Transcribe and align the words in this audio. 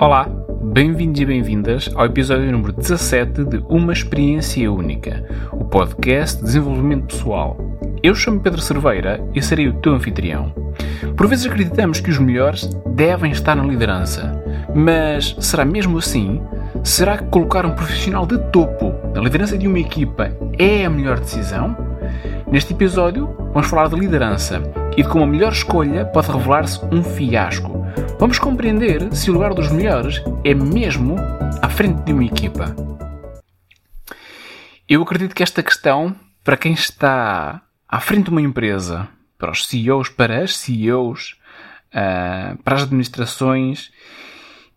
Olá, 0.00 0.28
bem-vindos 0.62 1.20
e 1.20 1.24
bem-vindas 1.24 1.90
ao 1.94 2.06
episódio 2.06 2.50
número 2.50 2.72
17 2.72 3.44
de 3.44 3.56
Uma 3.68 3.92
Experiência 3.92 4.70
Única, 4.70 5.24
o 5.52 5.64
podcast 5.64 6.38
de 6.38 6.44
desenvolvimento 6.44 7.06
pessoal. 7.06 7.56
Eu 8.02 8.14
chamo 8.14 8.40
Pedro 8.40 8.60
Cerveira 8.60 9.20
e 9.34 9.42
serei 9.42 9.68
o 9.68 9.74
teu 9.74 9.94
anfitrião. 9.94 10.52
Por 11.16 11.26
vezes 11.26 11.46
acreditamos 11.46 12.00
que 12.00 12.10
os 12.10 12.18
melhores 12.18 12.68
devem 12.94 13.30
estar 13.30 13.54
na 13.54 13.64
liderança, 13.64 14.42
mas 14.74 15.36
será 15.40 15.64
mesmo 15.64 15.98
assim? 15.98 16.40
Será 16.82 17.18
que 17.18 17.26
colocar 17.26 17.64
um 17.64 17.74
profissional 17.74 18.26
de 18.26 18.38
topo 18.50 18.92
na 19.14 19.20
liderança 19.20 19.56
de 19.56 19.66
uma 19.66 19.78
equipa 19.78 20.30
é 20.58 20.84
a 20.84 20.90
melhor 20.90 21.18
decisão? 21.18 21.76
Neste 22.50 22.72
episódio, 22.72 23.34
vamos 23.52 23.68
falar 23.68 23.88
de 23.88 23.96
liderança 23.96 24.62
e 24.96 25.02
de 25.02 25.08
como 25.08 25.24
a 25.24 25.26
melhor 25.26 25.52
escolha 25.52 26.04
pode 26.04 26.30
revelar-se 26.30 26.80
um 26.92 27.02
fiasco. 27.02 27.83
Vamos 28.18 28.38
compreender 28.38 29.14
se 29.14 29.30
o 29.30 29.34
lugar 29.34 29.54
dos 29.54 29.70
melhores 29.70 30.22
é 30.44 30.54
mesmo 30.54 31.16
à 31.60 31.68
frente 31.68 32.02
de 32.04 32.12
uma 32.12 32.24
equipa. 32.24 32.74
Eu 34.88 35.02
acredito 35.02 35.34
que 35.34 35.42
esta 35.42 35.62
questão, 35.62 36.14
para 36.42 36.56
quem 36.56 36.72
está 36.72 37.62
à 37.88 38.00
frente 38.00 38.24
de 38.24 38.30
uma 38.30 38.40
empresa, 38.42 39.08
para 39.38 39.50
os 39.50 39.66
CEOs, 39.66 40.08
para 40.08 40.42
as 40.42 40.56
CEOs, 40.56 41.36
ah, 41.92 42.56
para 42.64 42.76
as 42.76 42.82
administrações 42.82 43.92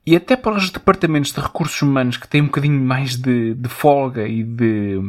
e 0.05 0.15
até 0.15 0.35
para 0.35 0.55
os 0.55 0.69
departamentos 0.69 1.33
de 1.33 1.41
recursos 1.41 1.81
humanos 1.81 2.15
que 2.15 2.27
têm 2.27 2.41
um 2.41 2.45
bocadinho 2.45 2.79
mais 2.79 3.15
de, 3.15 3.53
de 3.53 3.67
folga 3.67 4.27
e 4.27 4.43
de, 4.43 4.99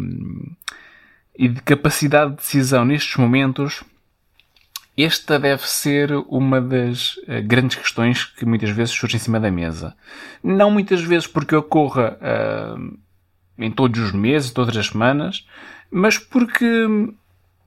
e 1.36 1.48
de 1.48 1.62
capacidade 1.62 2.30
de 2.30 2.36
decisão 2.38 2.84
nestes 2.84 3.16
momentos, 3.16 3.84
esta 4.98 5.38
deve 5.38 5.68
ser 5.68 6.12
uma 6.28 6.60
das 6.60 7.16
uh, 7.18 7.42
grandes 7.44 7.76
questões 7.76 8.24
que 8.24 8.44
muitas 8.44 8.70
vezes 8.70 8.94
surge 8.94 9.16
em 9.16 9.20
cima 9.20 9.38
da 9.38 9.50
mesa. 9.50 9.94
Não 10.42 10.70
muitas 10.70 11.00
vezes 11.02 11.26
porque 11.26 11.54
ocorra 11.54 12.18
uh, 12.20 12.98
em 13.58 13.70
todos 13.70 14.00
os 14.00 14.12
meses, 14.12 14.50
todas 14.50 14.76
as 14.76 14.88
semanas, 14.88 15.46
mas 15.90 16.18
porque 16.18 16.86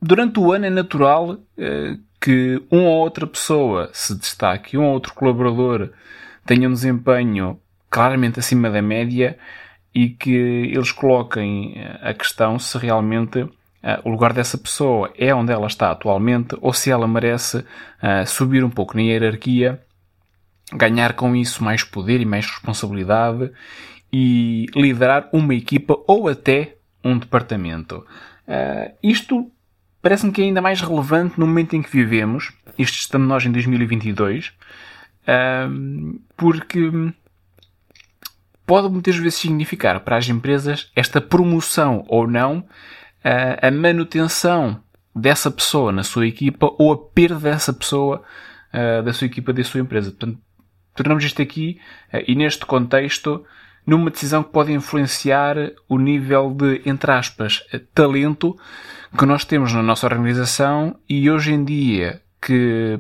durante 0.02 0.40
o 0.40 0.52
ano 0.52 0.66
é 0.66 0.70
natural 0.70 1.32
uh, 1.32 2.00
que 2.20 2.62
uma 2.70 2.84
ou 2.84 3.00
outra 3.00 3.26
pessoa 3.26 3.90
se 3.94 4.18
destaque, 4.18 4.78
um 4.78 4.84
ou 4.84 4.94
outro 4.94 5.14
colaborador 5.14 5.90
tenha 6.46 6.68
um 6.68 6.74
desempenho 6.74 7.60
claramente 7.90 8.40
acima 8.40 8.70
da 8.70 8.82
média 8.82 9.38
e 9.94 10.10
que 10.10 10.32
eles 10.32 10.92
coloquem 10.92 11.76
a 12.02 12.14
questão 12.14 12.58
se 12.58 12.78
realmente 12.78 13.48
o 14.04 14.10
lugar 14.10 14.32
dessa 14.32 14.58
pessoa 14.58 15.12
é 15.18 15.34
onde 15.34 15.52
ela 15.52 15.68
está 15.68 15.92
atualmente 15.92 16.56
ou 16.62 16.72
se 16.72 16.92
ela 16.92 17.08
merece 17.08 17.58
uh, 17.58 18.26
subir 18.28 18.64
um 18.64 18.70
pouco 18.70 18.96
na 18.96 19.02
hierarquia, 19.02 19.82
ganhar 20.74 21.14
com 21.14 21.36
isso 21.36 21.64
mais 21.64 21.84
poder 21.84 22.22
e 22.22 22.26
mais 22.26 22.46
responsabilidade 22.46 23.52
e 24.14 24.68
liderar 24.76 25.30
uma 25.34 25.56
equipa 25.56 25.98
ou 26.08 26.28
até 26.28 26.76
um 27.04 27.18
departamento. 27.18 28.06
Uh, 28.48 28.94
isto 29.02 29.52
parece-me 30.02 30.32
que 30.32 30.42
é 30.42 30.46
ainda 30.46 30.62
mais 30.62 30.80
relevante 30.82 31.40
no 31.40 31.48
momento 31.48 31.76
em 31.76 31.82
que 31.82 31.90
vivemos, 31.90 32.52
isto 32.78 32.96
estamos 32.96 33.28
nós 33.28 33.46
em 33.46 33.52
2022, 33.52 34.52
porque 36.36 36.92
pode 38.66 38.90
muitas 38.90 39.16
vezes 39.16 39.36
significar 39.36 40.00
para 40.00 40.18
as 40.18 40.28
empresas 40.28 40.92
esta 40.96 41.22
promoção 41.22 42.04
ou 42.08 42.28
não 42.28 42.66
a, 43.24 43.72
manutenção 43.72 44.82
dessa 45.16 45.52
pessoa 45.52 45.92
na 45.92 46.04
sua 46.04 46.28
equipa 46.28 46.74
ou 46.78 46.92
a 46.92 46.98
perda 46.98 47.40
dessa 47.40 47.74
pessoa 47.74 48.24
da 49.04 49.12
sua 49.12 49.28
equipa, 49.28 49.52
da 49.52 49.62
sua 49.66 49.82
empresa. 49.82 50.12
Portanto, 50.12 50.40
tornamos 50.96 51.26
isto 51.26 51.42
aqui 51.42 51.78
e 52.26 52.34
neste 52.36 52.66
contexto 52.66 53.46
numa 53.86 54.10
decisão 54.10 54.44
que 54.44 54.52
pode 54.52 54.72
influenciar 54.72 55.58
o 55.90 55.98
nível 55.98 56.52
de, 56.52 56.82
entre 56.86 57.12
aspas, 57.12 57.64
talento 57.94 58.58
que 59.18 59.26
nós 59.26 59.44
temos 59.44 59.74
na 59.74 59.84
nossa 59.84 60.06
organização 60.06 60.96
e 61.10 61.30
hoje 61.30 61.54
em 61.54 61.66
dia 61.66 62.22
que 62.42 63.00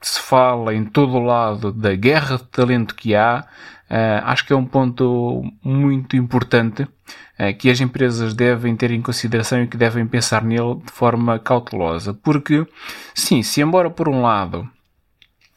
se 0.00 0.20
fala 0.20 0.74
em 0.74 0.84
todo 0.84 1.16
o 1.16 1.22
lado 1.22 1.72
da 1.72 1.94
guerra 1.94 2.36
de 2.36 2.44
talento 2.44 2.94
que 2.94 3.14
há, 3.14 3.44
uh, 3.90 4.24
acho 4.24 4.46
que 4.46 4.52
é 4.52 4.56
um 4.56 4.64
ponto 4.64 5.42
muito 5.62 6.16
importante 6.16 6.82
uh, 6.82 7.56
que 7.58 7.70
as 7.70 7.80
empresas 7.80 8.34
devem 8.34 8.76
ter 8.76 8.90
em 8.90 9.02
consideração 9.02 9.62
e 9.62 9.66
que 9.66 9.76
devem 9.76 10.06
pensar 10.06 10.42
nele 10.42 10.76
de 10.84 10.92
forma 10.92 11.38
cautelosa. 11.38 12.14
Porque, 12.14 12.66
sim, 13.14 13.42
se 13.42 13.60
embora 13.60 13.90
por 13.90 14.08
um 14.08 14.22
lado 14.22 14.68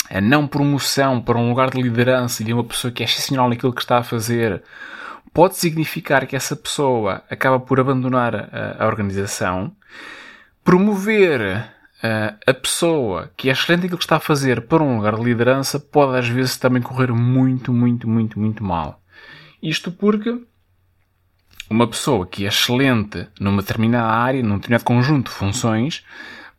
a 0.10 0.20
não 0.20 0.48
promoção 0.48 1.22
para 1.22 1.38
um 1.38 1.50
lugar 1.50 1.70
de 1.70 1.82
liderança 1.82 2.44
de 2.44 2.52
uma 2.52 2.64
pessoa 2.64 2.92
que 2.92 3.04
é 3.04 3.06
excepcional 3.06 3.48
naquilo 3.48 3.74
que 3.74 3.82
está 3.82 4.00
a 4.00 4.04
fazer 4.04 4.64
pode 5.34 5.56
significar 5.58 6.26
que 6.26 6.36
essa 6.36 6.56
pessoa 6.56 7.24
acaba 7.30 7.60
por 7.60 7.80
abandonar 7.80 8.36
a, 8.36 8.84
a 8.84 8.88
organização, 8.88 9.72
promover 10.64 11.72
a 12.02 12.54
pessoa 12.54 13.32
que 13.36 13.50
é 13.50 13.52
excelente 13.52 13.86
aquilo 13.86 13.98
que 13.98 14.04
está 14.04 14.16
a 14.16 14.22
fazer 14.22 14.62
para 14.68 14.84
um 14.84 14.98
lugar 14.98 15.16
de 15.16 15.24
liderança 15.24 15.80
pode 15.80 16.18
às 16.18 16.28
vezes 16.28 16.58
também 16.58 16.82
correr 16.82 17.12
muito, 17.12 17.74
muito, 17.74 18.08
muito, 18.08 18.40
muito 18.40 18.64
mal. 18.64 19.02
Isto 19.62 19.92
porque 19.92 20.42
uma 21.70 21.88
pessoa 21.88 22.26
que 22.26 22.46
é 22.46 22.48
excelente 22.48 23.28
numa 23.40 23.62
determinada 23.62 24.08
área, 24.08 24.42
num 24.42 24.56
determinado 24.56 24.86
conjunto 24.86 25.30
de 25.30 25.38
funções, 25.38 26.06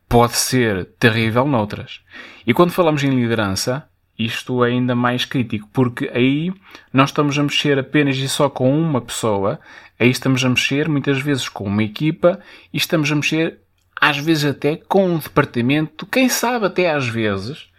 pode 0.07 0.37
ser 0.37 0.85
terrível 0.99 1.45
noutras. 1.45 2.01
E 2.45 2.53
quando 2.53 2.71
falamos 2.71 3.03
em 3.03 3.09
liderança, 3.09 3.87
isto 4.17 4.63
é 4.63 4.69
ainda 4.69 4.93
mais 4.93 5.25
crítico, 5.25 5.67
porque 5.73 6.11
aí 6.13 6.53
nós 6.93 7.09
estamos 7.09 7.37
a 7.39 7.43
mexer 7.43 7.79
apenas 7.79 8.15
e 8.17 8.29
só 8.29 8.49
com 8.49 8.79
uma 8.79 9.01
pessoa, 9.01 9.59
aí 9.99 10.09
estamos 10.09 10.45
a 10.45 10.49
mexer 10.49 10.87
muitas 10.87 11.19
vezes 11.19 11.49
com 11.49 11.63
uma 11.63 11.83
equipa 11.83 12.39
e 12.71 12.77
estamos 12.77 13.11
a 13.11 13.15
mexer 13.15 13.60
às 14.01 14.17
vezes 14.17 14.45
até 14.45 14.75
com 14.75 15.05
um 15.05 15.19
departamento, 15.19 16.07
quem 16.07 16.27
sabe 16.27 16.65
até 16.65 16.89
às 16.89 17.07
vezes, 17.07 17.69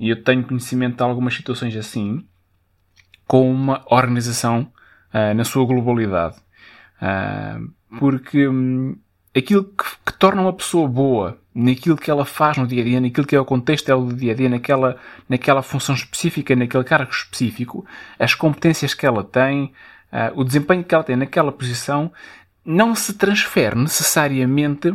e 0.00 0.10
eu 0.10 0.20
tenho 0.24 0.42
conhecimento 0.42 0.96
de 0.96 1.02
algumas 1.04 1.34
situações 1.34 1.76
assim, 1.76 2.26
com 3.24 3.48
uma 3.48 3.84
organização 3.86 4.72
uh, 5.14 5.32
na 5.34 5.44
sua 5.44 5.64
globalidade. 5.64 6.36
Uh, 7.00 7.70
porque 7.96 8.48
um, 8.48 8.96
aquilo 9.36 9.64
que, 9.64 9.84
que, 10.04 10.18
torna 10.18 10.42
uma 10.42 10.52
pessoa 10.52 10.88
boa 10.88 11.38
naquilo 11.54 11.96
que 11.96 12.10
ela 12.10 12.24
faz 12.24 12.56
no 12.56 12.66
dia 12.66 12.82
a 12.82 12.84
dia, 12.84 13.00
naquilo 13.00 13.26
que 13.26 13.36
é 13.36 13.40
o 13.40 13.44
contexto 13.44 13.86
dela 13.86 14.04
do 14.04 14.16
dia 14.16 14.32
a 14.32 14.34
dia, 14.34 14.48
naquela, 14.48 14.96
naquela 15.28 15.62
função 15.62 15.94
específica, 15.94 16.56
naquele 16.56 16.82
cargo 16.82 17.12
específico, 17.12 17.86
as 18.18 18.34
competências 18.34 18.94
que 18.94 19.06
ela 19.06 19.22
tem, 19.22 19.72
uh, 20.12 20.32
o 20.34 20.42
desempenho 20.42 20.82
que 20.82 20.92
ela 20.92 21.04
tem 21.04 21.14
naquela 21.14 21.52
posição, 21.52 22.10
não 22.64 22.96
se 22.96 23.14
transfere 23.14 23.78
necessariamente 23.78 24.92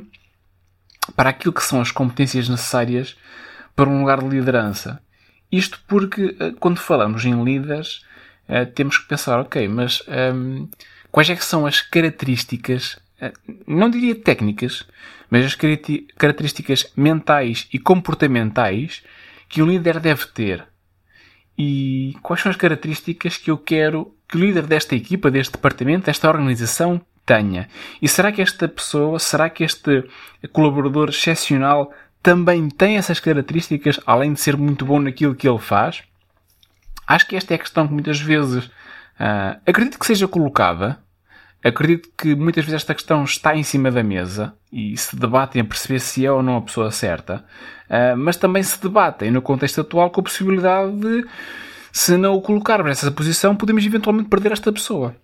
para 1.16 1.30
aquilo 1.30 1.53
que 1.53 1.64
são 1.64 1.81
as 1.81 1.91
competências 1.91 2.50
necessárias 2.50 3.16
para 3.75 3.90
um 3.90 4.00
lugar 4.00 4.19
de 4.19 4.30
liderança. 4.30 5.02
Isto 5.52 5.80
porque, 5.88 6.36
eh, 6.40 6.53
quando 6.59 6.80
falamos 6.80 7.25
em 7.25 7.44
líderes, 7.44 8.03
eh, 8.47 8.66
temos 8.66 8.97
que 8.97 9.08
pensar, 9.08 9.40
ok, 9.40 9.68
mas 9.68 10.02
um, 10.08 10.13
ehm, 10.13 10.69
quais 11.12 11.30
é 11.30 11.36
que 11.36 11.46
são 11.46 11.66
as 11.66 11.81
características, 11.81 13.00
eh, 13.22 13.34
não 13.68 13.90
diria 13.90 14.16
técnicas, 14.16 14.88
mas 15.30 15.46
as 15.46 15.56
características 15.56 16.92
mentais 16.96 17.68
e 17.72 17.80
comportamentais 17.80 19.03
que 19.47 19.62
o 19.62 19.68
líder 19.68 20.00
deve 20.00 20.25
ter? 20.28 20.66
E 21.58 22.16
quais 22.24 22.42
são 22.42 22.50
as 22.50 22.58
características 22.58 23.38
que 23.38 23.52
eu 23.52 23.58
quero 23.58 24.16
que 24.28 24.38
o 24.38 24.40
líder 24.40 24.66
desta 24.66 24.96
equipa, 24.96 25.30
deste 25.30 25.53
departamento, 25.53 26.08
desta 26.08 26.28
organização 26.28 27.00
tenha. 27.25 27.67
E 28.01 28.07
será 28.07 28.31
que 28.31 28.41
esta 28.41 28.67
pessoa, 28.67 29.19
será 29.19 29.50
que 29.50 29.63
este 29.63 30.03
colaborador 30.51 31.09
excepcional 31.09 31.91
também 32.22 32.69
tem 32.69 32.97
essas 32.97 33.19
características, 33.19 34.00
além 34.06 34.34
de 34.34 34.39
ser 34.39 34.56
muito 34.56 34.85
bom 34.85 35.00
naquilo 35.00 35.35
que 35.35 35.47
ele 35.47 35.59
faz? 35.59 36.03
Acho 37.06 37.28
que 37.28 37.35
esta 37.35 37.53
é 37.53 37.56
a 37.56 37.59
questão 37.59 37.88
que 37.88 37.94
muitas 37.94 38.19
vezes 38.19 38.65
uh, 38.65 39.59
acredito 39.65 40.00
que 40.00 40.06
seja 40.06 40.27
colocada. 40.27 41.00
Acredito 41.63 42.09
que 42.18 42.36
muitas 42.36 42.65
vezes 42.65 42.81
esta 42.81 42.94
questão 42.94 43.24
está 43.24 43.56
em 43.56 43.63
cima 43.63 43.89
da 43.89 44.03
mesa 44.03 44.53
e 44.69 44.98
se 44.98 45.15
debatem 45.15 45.62
a 45.62 45.65
perceber 45.65 46.00
se 46.00 46.25
é 46.25 46.31
ou 46.31 46.44
não 46.44 46.57
a 46.57 46.62
pessoa 46.62 46.92
certa, 46.92 47.45
uh, 47.89 48.18
mas 48.18 48.36
também 48.36 48.62
se 48.62 48.81
debatem 48.81 49.31
no 49.31 49.42
contexto 49.42 49.80
atual 49.80 50.09
com 50.09 50.19
a 50.19 50.24
possibilidade 50.24 50.92
de, 50.92 51.25
se 51.89 52.18
não 52.18 52.36
o 52.36 52.42
colocarmos 52.42 52.89
nessa 52.89 53.09
posição, 53.12 53.56
podemos 53.56 53.86
eventualmente 53.86 54.30
perder 54.30 54.51
esta 54.51 54.74
pessoa 54.74 55.15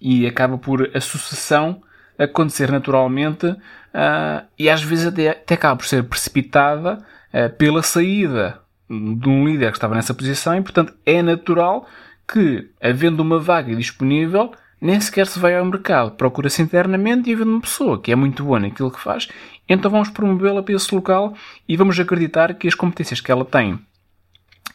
e 0.00 0.26
acaba 0.26 0.58
por 0.58 0.90
a 0.94 1.00
sucessão 1.00 1.82
acontecer 2.18 2.70
naturalmente 2.70 3.46
uh, 3.46 4.46
e 4.58 4.68
às 4.70 4.82
vezes 4.82 5.06
até, 5.06 5.30
até, 5.30 5.54
acaba 5.54 5.76
por 5.76 5.86
ser 5.86 6.02
precipitada 6.04 6.98
uh, 7.32 7.50
pela 7.56 7.82
saída 7.82 8.60
de 8.88 9.28
um 9.28 9.46
líder 9.46 9.70
que 9.70 9.76
estava 9.76 9.94
nessa 9.94 10.14
posição 10.14 10.56
e, 10.56 10.62
portanto, 10.62 10.94
é 11.04 11.20
natural 11.20 11.88
que, 12.26 12.70
havendo 12.80 13.20
uma 13.20 13.38
vaga 13.38 13.74
disponível, 13.74 14.52
nem 14.80 15.00
sequer 15.00 15.26
se 15.26 15.38
vai 15.38 15.56
ao 15.56 15.64
mercado. 15.64 16.12
Procura-se 16.12 16.62
internamente 16.62 17.28
e 17.28 17.34
havendo 17.34 17.50
uma 17.50 17.60
pessoa 17.60 18.00
que 18.00 18.12
é 18.12 18.16
muito 18.16 18.44
boa 18.44 18.60
naquilo 18.60 18.90
que 18.90 19.00
faz, 19.00 19.28
então 19.68 19.90
vamos 19.90 20.08
promovê-la 20.10 20.62
para 20.62 20.74
esse 20.74 20.94
local 20.94 21.34
e 21.68 21.76
vamos 21.76 21.98
acreditar 21.98 22.54
que 22.54 22.68
as 22.68 22.74
competências 22.74 23.20
que 23.20 23.32
ela 23.32 23.44
tem 23.44 23.78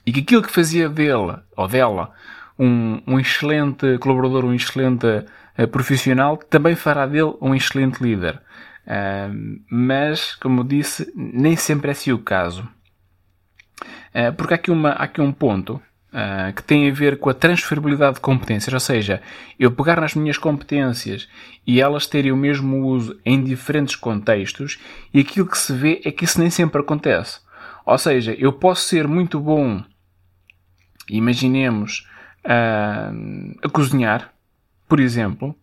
e 0.05 0.11
que 0.11 0.21
aquilo 0.21 0.41
que 0.41 0.51
fazia 0.51 0.89
dele 0.89 1.37
ou 1.55 1.67
dela 1.67 2.11
um, 2.57 3.01
um 3.07 3.19
excelente 3.19 3.97
colaborador, 3.99 4.45
um 4.45 4.53
excelente 4.53 5.05
uh, 5.05 5.67
profissional, 5.67 6.37
também 6.37 6.75
fará 6.75 7.05
dele 7.05 7.35
um 7.41 7.55
excelente 7.55 8.01
líder. 8.01 8.41
Uh, 8.85 9.61
mas, 9.69 10.35
como 10.35 10.63
disse, 10.63 11.11
nem 11.15 11.55
sempre 11.55 11.89
é 11.89 11.91
assim 11.91 12.11
o 12.11 12.19
caso. 12.19 12.67
Uh, 14.13 14.33
porque 14.35 14.53
há 14.53 14.55
aqui, 14.55 14.71
uma, 14.71 14.89
há 14.89 15.03
aqui 15.03 15.21
um 15.21 15.31
ponto 15.31 15.81
Uh, 16.13 16.51
que 16.53 16.61
tem 16.61 16.89
a 16.89 16.93
ver 16.93 17.19
com 17.19 17.29
a 17.29 17.33
transferibilidade 17.33 18.15
de 18.15 18.19
competências, 18.19 18.73
ou 18.73 18.81
seja, 18.81 19.21
eu 19.57 19.71
pegar 19.71 20.01
nas 20.01 20.13
minhas 20.13 20.37
competências 20.37 21.29
e 21.65 21.79
elas 21.79 22.05
terem 22.05 22.33
o 22.33 22.35
mesmo 22.35 22.85
uso 22.85 23.17
em 23.23 23.41
diferentes 23.41 23.95
contextos, 23.95 24.77
e 25.13 25.21
aquilo 25.21 25.47
que 25.47 25.57
se 25.57 25.71
vê 25.71 26.01
é 26.03 26.11
que 26.11 26.25
isso 26.25 26.37
nem 26.37 26.49
sempre 26.49 26.81
acontece. 26.81 27.39
Ou 27.85 27.97
seja, 27.97 28.33
eu 28.37 28.51
posso 28.51 28.89
ser 28.89 29.07
muito 29.07 29.39
bom, 29.39 29.81
imaginemos, 31.09 32.05
uh, 32.45 33.57
a 33.63 33.69
cozinhar, 33.69 34.31
por 34.87 34.99
exemplo, 34.99 35.55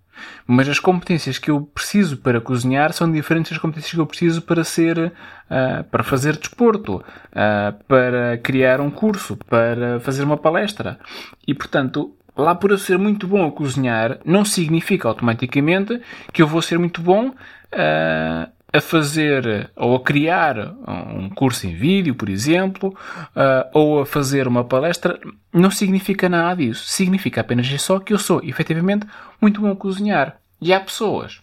mas 0.46 0.68
as 0.68 0.78
competências 0.78 1.38
que 1.38 1.50
eu 1.50 1.62
preciso 1.62 2.18
para 2.18 2.40
cozinhar 2.40 2.92
são 2.92 3.10
diferentes 3.10 3.52
das 3.52 3.60
competências 3.60 3.92
que 3.92 4.00
eu 4.00 4.06
preciso 4.06 4.42
para 4.42 4.64
ser, 4.64 4.98
uh, 4.98 5.84
para 5.90 6.02
fazer 6.02 6.36
desporto, 6.36 6.96
uh, 6.96 7.84
para 7.86 8.38
criar 8.38 8.80
um 8.80 8.90
curso, 8.90 9.36
para 9.48 10.00
fazer 10.00 10.24
uma 10.24 10.36
palestra. 10.36 10.98
E 11.46 11.54
portanto, 11.54 12.16
lá 12.36 12.54
por 12.54 12.70
eu 12.70 12.78
ser 12.78 12.98
muito 12.98 13.26
bom 13.26 13.46
a 13.46 13.52
cozinhar, 13.52 14.18
não 14.24 14.44
significa 14.44 15.08
automaticamente 15.08 16.00
que 16.32 16.42
eu 16.42 16.46
vou 16.46 16.62
ser 16.62 16.78
muito 16.78 17.00
bom 17.00 17.28
uh, 17.28 18.57
a 18.72 18.80
fazer 18.80 19.70
ou 19.74 19.96
a 19.96 20.02
criar 20.02 20.74
um 20.86 21.30
curso 21.30 21.66
em 21.66 21.74
vídeo, 21.74 22.14
por 22.14 22.28
exemplo, 22.28 22.90
uh, 22.90 23.68
ou 23.72 24.02
a 24.02 24.06
fazer 24.06 24.46
uma 24.46 24.62
palestra, 24.62 25.18
não 25.52 25.70
significa 25.70 26.28
nada 26.28 26.56
disso. 26.56 26.84
Significa 26.84 27.40
apenas 27.40 27.66
só 27.80 27.98
que 27.98 28.12
eu 28.12 28.18
sou, 28.18 28.42
efetivamente, 28.44 29.06
muito 29.40 29.60
bom 29.60 29.70
a 29.70 29.76
cozinhar. 29.76 30.38
E 30.60 30.72
há 30.72 30.80
pessoas 30.80 31.40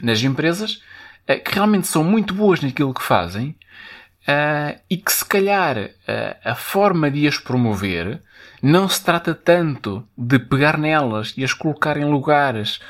nas 0.00 0.22
empresas 0.22 0.82
uh, 1.28 1.42
que 1.44 1.54
realmente 1.54 1.86
são 1.86 2.02
muito 2.02 2.32
boas 2.32 2.62
naquilo 2.62 2.94
que 2.94 3.02
fazem 3.02 3.54
uh, 4.26 4.80
e 4.88 4.96
que, 4.96 5.12
se 5.12 5.24
calhar, 5.24 5.90
a 6.42 6.54
forma 6.54 7.10
de 7.10 7.28
as 7.28 7.36
promover 7.36 8.22
não 8.62 8.88
se 8.88 9.04
trata 9.04 9.34
tanto 9.34 10.06
de 10.16 10.38
pegar 10.38 10.78
nelas 10.78 11.34
e 11.36 11.44
as 11.44 11.52
colocar 11.52 11.98
em 11.98 12.04
lugares 12.04 12.80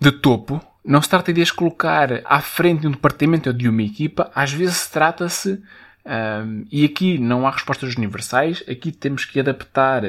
de 0.00 0.12
topo, 0.12 0.64
não 0.88 1.02
se 1.02 1.08
trata 1.10 1.34
de 1.34 1.42
as 1.42 1.50
colocar 1.50 2.22
à 2.24 2.40
frente 2.40 2.80
de 2.80 2.88
um 2.88 2.92
departamento 2.92 3.50
ou 3.50 3.54
de 3.54 3.68
uma 3.68 3.82
equipa, 3.82 4.30
às 4.34 4.50
vezes 4.50 4.88
trata-se, 4.88 5.62
um, 6.06 6.64
e 6.72 6.82
aqui 6.82 7.18
não 7.18 7.46
há 7.46 7.50
respostas 7.50 7.94
universais, 7.94 8.64
aqui 8.66 8.90
temos 8.90 9.26
que 9.26 9.38
adaptar 9.38 10.02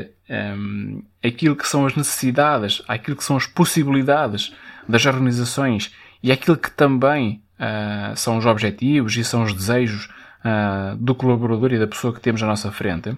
um, 0.58 1.04
aquilo 1.22 1.58
que 1.58 1.68
são 1.68 1.86
as 1.86 1.98
necessidades, 1.98 2.81
aquilo 2.88 3.18
que 3.18 3.26
são 3.26 3.36
as 3.36 3.46
possibilidades 3.46 4.56
das 4.88 5.06
organizações 5.06 5.94
e 6.24 6.31
aquilo 6.31 6.56
que 6.56 6.72
também 6.72 7.44
uh, 7.60 8.16
são 8.16 8.38
os 8.38 8.46
objetivos 8.46 9.18
e 9.18 9.24
são 9.26 9.44
os 9.44 9.54
desejos 9.54 10.06
uh, 10.46 10.96
do 10.96 11.14
colaborador 11.14 11.74
e 11.74 11.80
da 11.80 11.88
pessoa 11.88 12.14
que 12.14 12.22
temos 12.22 12.42
à 12.42 12.48
nossa 12.48 12.72
frente. 12.72 13.18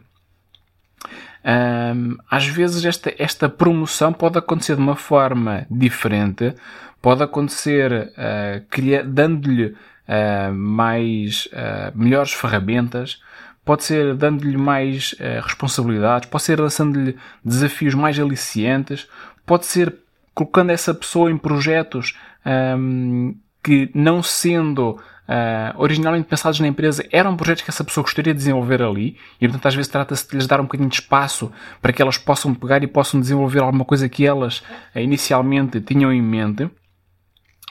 Um, 1.44 2.18
às 2.30 2.48
vezes 2.48 2.86
esta, 2.86 3.14
esta 3.18 3.48
promoção 3.50 4.14
pode 4.14 4.38
acontecer 4.38 4.76
de 4.76 4.82
uma 4.82 4.96
forma 4.96 5.66
diferente, 5.70 6.56
pode 7.02 7.24
acontecer 7.24 8.14
uh, 8.14 9.06
dando-lhe 9.06 9.68
uh, 9.68 10.54
mais 10.54 11.48
uh, 11.48 11.98
melhores 11.98 12.34
ferramentas, 12.34 13.22
pode 13.64 13.84
ser 13.84 14.16
dando-lhe 14.16 14.58
mais 14.58 15.16
responsabilidades, 15.44 16.28
pode 16.28 16.44
ser 16.44 16.60
lançando-lhe 16.60 17.16
desafios 17.46 17.94
mais 17.94 18.20
aliciantes, 18.20 19.08
pode 19.46 19.68
ser 19.68 19.96
colocando 20.34 20.72
essa 20.72 20.94
pessoa 20.94 21.30
em 21.30 21.38
projetos 21.38 22.18
um, 22.46 23.36
que 23.64 23.92
não 23.94 24.24
sendo 24.24 25.00
uh, 25.32 25.78
originalmente 25.78 26.28
pensados 26.28 26.60
na 26.60 26.68
empresa 26.68 27.06
eram 27.12 27.38
projetos 27.38 27.64
que 27.64 27.70
essa 27.70 27.84
pessoa 27.84 28.04
gostaria 28.04 28.34
de 28.34 28.38
desenvolver 28.38 28.82
ali 28.82 29.18
e, 29.40 29.48
portanto, 29.48 29.68
às 29.68 29.76
vezes 29.76 29.92
trata-se 29.92 30.28
de 30.28 30.36
lhes 30.36 30.48
dar 30.48 30.60
um 30.60 30.64
bocadinho 30.64 30.90
de 30.90 30.96
espaço 30.96 31.52
para 31.82 31.94
que 31.94 32.02
elas 32.02 32.18
possam 32.18 32.54
pegar 32.54 32.84
e 32.84 32.88
possam 32.88 33.20
desenvolver 33.20 33.60
alguma 33.60 33.86
coisa 33.86 34.10
que 34.10 34.26
elas 34.26 34.60
uh, 34.96 35.00
inicialmente 35.00 35.80
tinham 35.80 36.12
em 36.12 36.22
mente. 36.22 36.70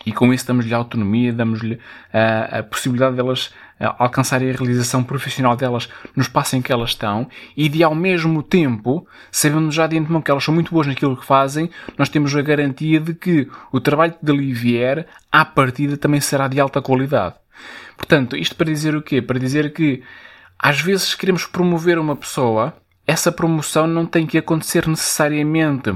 E 0.05 0.13
com 0.13 0.33
isso 0.33 0.47
damos-lhe 0.47 0.73
autonomia, 0.73 1.33
damos-lhe 1.33 1.75
uh, 1.75 2.59
a 2.59 2.63
possibilidade 2.63 3.17
delas 3.17 3.53
de 3.79 3.87
uh, 3.87 3.95
alcançarem 3.99 4.51
a 4.51 4.53
realização 4.53 5.05
profissional 5.05 5.55
delas 5.55 5.91
no 6.17 6.23
espaço 6.23 6.57
em 6.57 6.63
que 6.63 6.73
elas 6.73 6.91
estão 6.91 7.29
e 7.55 7.69
de 7.69 7.83
ao 7.83 7.95
mesmo 7.95 8.43
tempo, 8.43 9.07
sabendo 9.31 9.71
já 9.71 9.87
de 9.87 9.99
antemão 9.99 10.23
que 10.23 10.31
elas 10.31 10.43
são 10.43 10.55
muito 10.55 10.71
boas 10.71 10.87
naquilo 10.87 11.17
que 11.17 11.27
fazem, 11.27 11.71
nós 11.99 12.09
temos 12.09 12.35
a 12.35 12.41
garantia 12.41 12.99
de 12.99 13.13
que 13.13 13.47
o 13.71 13.79
trabalho 13.79 14.13
que 14.13 14.25
dali 14.25 14.53
vier, 14.55 15.07
à 15.31 15.45
partida, 15.45 15.99
também 15.99 16.21
será 16.21 16.49
de 16.49 16.59
alta 16.59 16.81
qualidade. 16.81 17.35
Portanto, 17.97 18.37
isto 18.37 18.57
para 18.57 18.67
dizer 18.67 18.97
o 18.97 19.03
quê? 19.03 19.21
Para 19.21 19.39
dizer 19.39 19.73
que 19.75 20.03
às 20.59 20.81
vezes 20.81 21.15
queremos 21.15 21.45
promover 21.45 21.99
uma 21.99 22.17
pessoa, 22.17 22.75
essa 23.07 23.31
promoção 23.31 23.87
não 23.87 24.07
tem 24.07 24.27
que 24.27 24.39
acontecer 24.39 24.87
necessariamente 24.87 25.93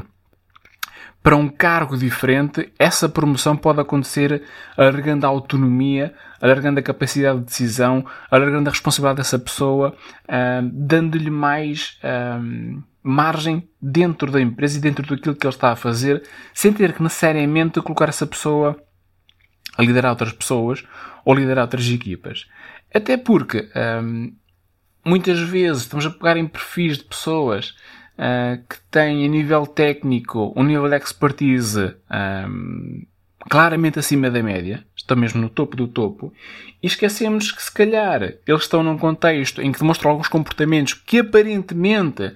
para 1.25 1.37
um 1.37 1.49
cargo 1.49 1.97
diferente, 1.97 2.71
essa 2.79 3.09
promoção 3.09 3.57
pode 3.57 3.81
acontecer 3.81 4.43
alargando 4.77 5.25
a 5.25 5.31
autonomia, 5.31 6.15
alargando 6.39 6.79
a 6.79 6.83
capacidade 6.83 7.39
de 7.39 7.47
decisão, 7.47 8.05
alargando 8.31 8.69
a 8.69 8.73
responsabilidade 8.73 9.17
dessa 9.17 9.39
pessoa, 9.39 9.97
uh, 10.29 10.71
dando-lhe 10.71 11.31
mais 11.31 11.99
uh, 12.05 12.85
margem 13.03 13.67
dentro 13.81 14.31
da 14.31 14.39
empresa 14.39 14.77
e 14.77 14.83
dentro 14.83 15.01
daquilo 15.03 15.35
que 15.35 15.47
ele 15.47 15.55
está 15.55 15.73
a 15.73 15.77
fazer, 15.77 16.23
sem 16.53 16.75
ter 16.75 16.93
que 16.93 17.03
necessariamente 17.03 17.81
colocar 17.81 18.11
essa 18.11 18.27
pessoa 18.27 18.79
a 19.79 19.83
liderar 19.83 20.11
outras 20.11 20.33
pessoas 20.33 20.85
ou 21.25 21.35
liderar 21.35 21.65
outras 21.65 21.89
equipas. 21.89 22.47
Até 22.95 23.17
porque 23.17 23.71
muitas 25.05 25.41
vezes 25.41 25.83
estamos 25.83 26.05
a 26.07 26.11
pegar 26.11 26.37
em 26.37 26.47
perfis 26.47 26.99
de 26.99 27.05
pessoas 27.05 27.75
uh, 28.19 28.63
que 28.69 28.77
têm 28.91 29.25
a 29.25 29.29
nível 29.29 29.67
técnico 29.67 30.53
um 30.57 30.65
nível 30.65 30.89
de 30.89 30.97
expertise 30.97 31.95
um, 32.49 33.03
claramente 33.49 33.99
acima 33.99 34.31
da 34.31 34.43
média, 34.43 34.85
estão 34.97 35.17
mesmo 35.17 35.41
no 35.41 35.49
topo 35.49 35.77
do 35.77 35.87
topo, 35.87 36.33
e 36.83 36.87
esquecemos 36.87 37.53
que 37.53 37.63
se 37.63 37.73
calhar 37.73 38.23
eles 38.23 38.63
estão 38.63 38.83
num 38.83 38.97
contexto 38.97 39.61
em 39.61 39.71
que 39.71 39.79
demonstram 39.79 40.11
alguns 40.11 40.29
comportamentos 40.29 40.95
que 40.95 41.19
aparentemente 41.19 42.35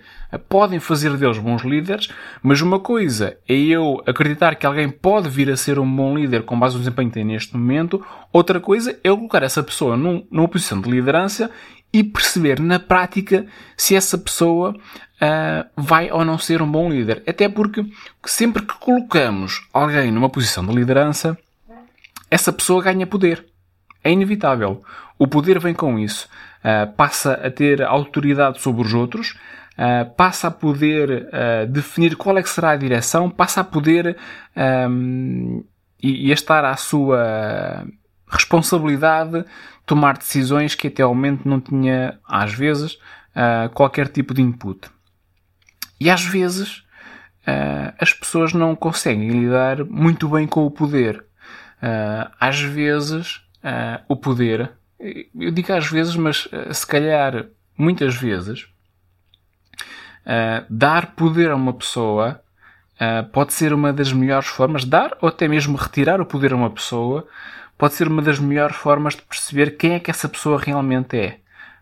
podem 0.48 0.78
fazer 0.78 1.16
deles 1.16 1.38
bons 1.38 1.62
líderes, 1.62 2.08
mas 2.42 2.60
uma 2.60 2.78
coisa 2.78 3.38
é 3.48 3.54
eu 3.54 4.02
acreditar 4.06 4.54
que 4.54 4.66
alguém 4.66 4.90
pode 4.90 5.28
vir 5.28 5.50
a 5.50 5.56
ser 5.56 5.78
um 5.78 5.96
bom 5.96 6.16
líder 6.16 6.42
com 6.42 6.58
base 6.58 6.74
no 6.74 6.80
desempenho 6.80 7.08
que 7.08 7.14
tem 7.14 7.24
neste 7.24 7.56
momento, 7.56 8.04
outra 8.32 8.60
coisa 8.60 8.92
é 8.92 8.96
eu 9.04 9.16
colocar 9.16 9.42
essa 9.42 9.62
pessoa 9.62 9.96
num, 9.96 10.26
numa 10.30 10.48
posição 10.48 10.80
de 10.80 10.90
liderança 10.90 11.50
e 11.92 12.04
perceber 12.04 12.60
na 12.60 12.78
prática 12.78 13.46
se 13.76 13.96
essa 13.96 14.18
pessoa 14.18 14.74
uh, 14.74 15.68
vai 15.76 16.10
ou 16.10 16.24
não 16.24 16.38
ser 16.38 16.60
um 16.62 16.70
bom 16.70 16.88
líder. 16.90 17.22
Até 17.26 17.48
porque 17.48 17.84
sempre 18.24 18.62
que 18.62 18.74
colocamos 18.74 19.66
alguém 19.72 20.10
numa 20.10 20.28
posição 20.28 20.64
de 20.66 20.74
liderança, 20.74 21.36
essa 22.30 22.52
pessoa 22.52 22.82
ganha 22.82 23.06
poder. 23.06 23.44
É 24.04 24.10
inevitável. 24.10 24.82
O 25.18 25.26
poder 25.26 25.58
vem 25.58 25.74
com 25.74 25.98
isso. 25.98 26.28
Uh, 26.58 26.92
passa 26.92 27.34
a 27.34 27.50
ter 27.50 27.82
autoridade 27.82 28.60
sobre 28.60 28.82
os 28.82 28.92
outros, 28.92 29.30
uh, 29.78 30.08
passa 30.16 30.48
a 30.48 30.50
poder 30.50 31.28
definir 31.68 32.16
qual 32.16 32.36
é 32.36 32.42
que 32.42 32.50
será 32.50 32.70
a 32.70 32.76
direção, 32.76 33.30
passa 33.30 33.60
a 33.60 33.64
poder 33.64 34.16
um, 34.90 35.64
e, 36.02 36.26
e 36.26 36.30
a 36.30 36.34
estar 36.34 36.64
à 36.64 36.76
sua 36.76 37.86
responsabilidade 38.30 39.44
tomar 39.86 40.18
decisões 40.18 40.74
que 40.74 40.88
até 40.88 41.02
ao 41.02 41.14
momento 41.14 41.48
não 41.48 41.60
tinha, 41.60 42.18
às 42.26 42.52
vezes, 42.52 42.98
qualquer 43.72 44.08
tipo 44.08 44.34
de 44.34 44.42
input. 44.42 44.90
E 46.00 46.10
às 46.10 46.24
vezes 46.24 46.78
uh, 47.46 47.94
as 47.98 48.12
pessoas 48.12 48.52
não 48.52 48.76
conseguem 48.76 49.30
lidar 49.30 49.84
muito 49.84 50.28
bem 50.28 50.46
com 50.46 50.64
o 50.64 50.70
poder. 50.70 51.24
Uh, 51.82 52.30
às 52.38 52.60
vezes 52.60 53.36
uh, 53.62 54.02
o 54.08 54.16
poder, 54.16 54.72
eu 55.00 55.50
digo 55.50 55.72
às 55.72 55.86
vezes, 55.88 56.16
mas 56.16 56.48
se 56.72 56.86
calhar 56.86 57.46
muitas 57.76 58.16
vezes, 58.16 58.66
dar 60.68 61.14
poder 61.14 61.52
a 61.52 61.54
uma 61.54 61.72
pessoa 61.72 62.42
pode 63.32 63.52
ser 63.52 63.72
uma 63.72 63.92
das 63.92 64.12
melhores 64.12 64.48
formas, 64.48 64.84
dar 64.84 65.16
ou 65.22 65.28
até 65.28 65.46
mesmo 65.46 65.76
retirar 65.76 66.20
o 66.20 66.26
poder 66.26 66.52
a 66.52 66.56
uma 66.56 66.68
pessoa, 66.68 67.28
pode 67.78 67.94
ser 67.94 68.08
uma 68.08 68.20
das 68.20 68.38
melhores 68.38 68.76
formas 68.76 69.14
de 69.14 69.22
perceber 69.22 69.76
quem 69.78 69.94
é 69.94 70.00
que 70.00 70.10
essa 70.10 70.28
pessoa 70.28 70.60
realmente 70.60 71.16
é 71.16 71.38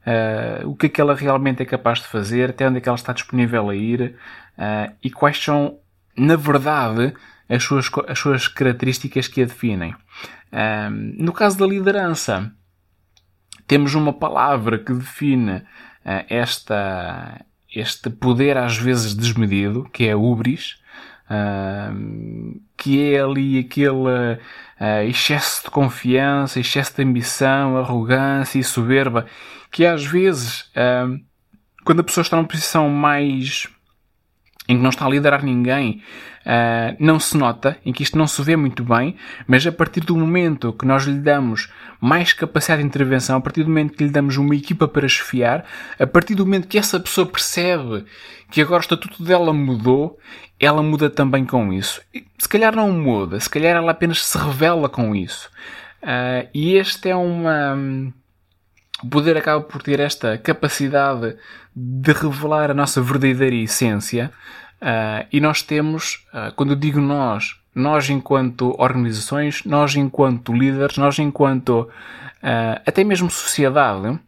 uh, 0.07 0.69
o 0.69 0.77
que 0.77 0.87
é 0.87 0.89
que 0.89 1.01
ela 1.01 1.15
realmente 1.15 1.63
é 1.63 1.67
capaz 1.67 1.99
de 1.99 2.07
fazer, 2.07 2.51
até 2.51 2.69
onde 2.69 2.79
é 2.79 2.81
que 2.81 2.89
ela 2.89 2.97
está 2.97 3.13
disponível 3.13 3.69
a 3.69 3.75
ir 3.75 4.17
uh, 4.57 4.95
e 5.03 5.11
quais 5.11 5.43
são, 5.43 5.79
na 6.17 6.37
verdade, 6.37 7.13
as 7.49 7.63
suas, 7.63 7.91
as 8.09 8.19
suas 8.19 8.49
características 8.49 9.29
que 9.29 9.43
a 9.43 9.47
definem. 9.47 9.93
Uh, 10.53 10.91
no 11.19 11.33
caso 11.33 11.59
da 11.59 11.67
liderança, 11.67 12.53
temos 13.67 13.95
uma 13.95 14.13
palavra 14.13 14.79
que 14.79 14.93
define 14.93 15.63
esta, 16.29 17.45
este 17.75 18.09
poder 18.09 18.57
às 18.57 18.77
vezes 18.77 19.13
desmedido, 19.13 19.89
que 19.93 20.07
é 20.07 20.15
ubris, 20.15 20.81
que 22.77 23.13
é 23.15 23.21
ali 23.21 23.59
aquele 23.59 24.39
excesso 25.09 25.65
de 25.65 25.71
confiança, 25.71 26.61
excesso 26.61 26.95
de 26.97 27.03
ambição, 27.03 27.77
arrogância 27.77 28.59
e 28.59 28.65
soberba, 28.65 29.27
que 29.71 29.85
às 29.85 30.05
vezes, 30.05 30.71
quando 31.85 32.01
a 32.01 32.05
pessoa 32.05 32.23
está 32.23 32.37
numa 32.37 32.49
posição 32.49 32.89
mais 32.89 33.69
em 34.69 34.77
que 34.77 34.83
não 34.83 34.91
está 34.91 35.07
a 35.07 35.09
liderar 35.09 35.45
ninguém, 35.45 36.03
uh, 36.45 36.97
não 36.99 37.19
se 37.19 37.37
nota, 37.37 37.77
em 37.85 37.93
que 37.93 38.03
isto 38.03 38.19
não 38.19 38.27
se 38.27 38.43
vê 38.43 38.57
muito 38.57 38.85
bem, 38.85 39.17
mas 39.47 39.67
a 39.67 39.73
partir 39.73 40.01
do 40.01 40.17
momento 40.17 40.73
que 40.73 40.87
nós 40.87 41.05
lhe 41.05 41.19
damos 41.19 41.71
mais 42.01 42.33
capacidade 42.33 42.83
de 42.83 42.89
intervenção, 42.89 43.37
a 43.37 43.41
partir 43.41 43.63
do 43.63 43.69
momento 43.69 43.95
que 43.95 44.05
lhe 44.05 44.11
damos 44.11 44.37
uma 44.37 44.55
equipa 44.55 44.87
para 44.89 45.09
chefiar, 45.09 45.65
a 45.99 46.07
partir 46.07 46.35
do 46.35 46.45
momento 46.45 46.69
que 46.69 46.79
essa 46.79 47.01
pessoa 47.01 47.27
percebe 47.27 48.05
que 48.51 48.61
agora 48.61 48.81
o 48.81 48.81
estatuto 48.81 49.23
dela 49.23 49.53
mudou, 49.53 50.19
ela 50.59 50.83
muda 50.83 51.11
também 51.11 51.45
com 51.45 51.73
isso. 51.73 52.01
Se 52.39 52.49
calhar 52.49 52.75
não 52.75 52.91
muda, 52.91 53.39
se 53.39 53.51
calhar 53.51 53.77
ela 53.77 53.93
apenas 53.93 54.25
se 54.25 54.39
revela 54.39 54.89
com 54.89 55.15
isso. 55.15 55.51
Uh, 56.03 56.49
e 56.55 56.75
este 56.75 57.09
é 57.09 57.17
uma. 57.17 57.77
O 59.03 59.09
poder 59.09 59.37
acaba 59.37 59.63
por 59.63 59.83
ter 59.83 60.01
esta 60.01 60.39
capacidade 60.39 61.37
de 61.75 62.13
revelar 62.13 62.71
a 62.71 62.75
nossa 62.75 63.03
verdadeira 63.03 63.55
essência. 63.55 64.33
Uh, 64.81 65.27
e 65.31 65.41
nós 65.41 65.63
temos, 65.63 66.27
uh, 66.33 66.53
quando 66.55 66.71
eu 66.71 66.77
digo 66.77 67.01
nós, 67.01 67.61
nós 67.75 68.09
enquanto 68.09 68.75
organizações, 68.79 69.63
nós 69.65 69.95
enquanto 69.97 70.53
líderes, 70.53 70.97
nós 70.97 71.19
enquanto 71.19 71.81
uh, 71.83 72.81
até 72.87 73.05
mesmo 73.05 73.31
sociedade, 73.31 74.19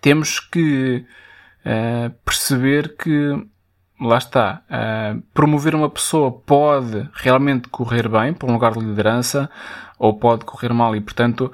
temos 0.00 0.40
que 0.40 1.04
perceber 2.24 2.96
que 2.96 3.46
lá 4.00 4.18
está, 4.18 4.62
promover 5.32 5.76
uma 5.76 5.88
pessoa 5.88 6.32
pode 6.32 7.08
realmente 7.14 7.68
correr 7.68 8.08
bem 8.08 8.34
para 8.34 8.50
um 8.50 8.54
lugar 8.54 8.72
de 8.72 8.80
liderança 8.80 9.48
ou 10.02 10.18
pode 10.18 10.44
correr 10.44 10.72
mal 10.72 10.96
e 10.96 11.00
portanto 11.00 11.52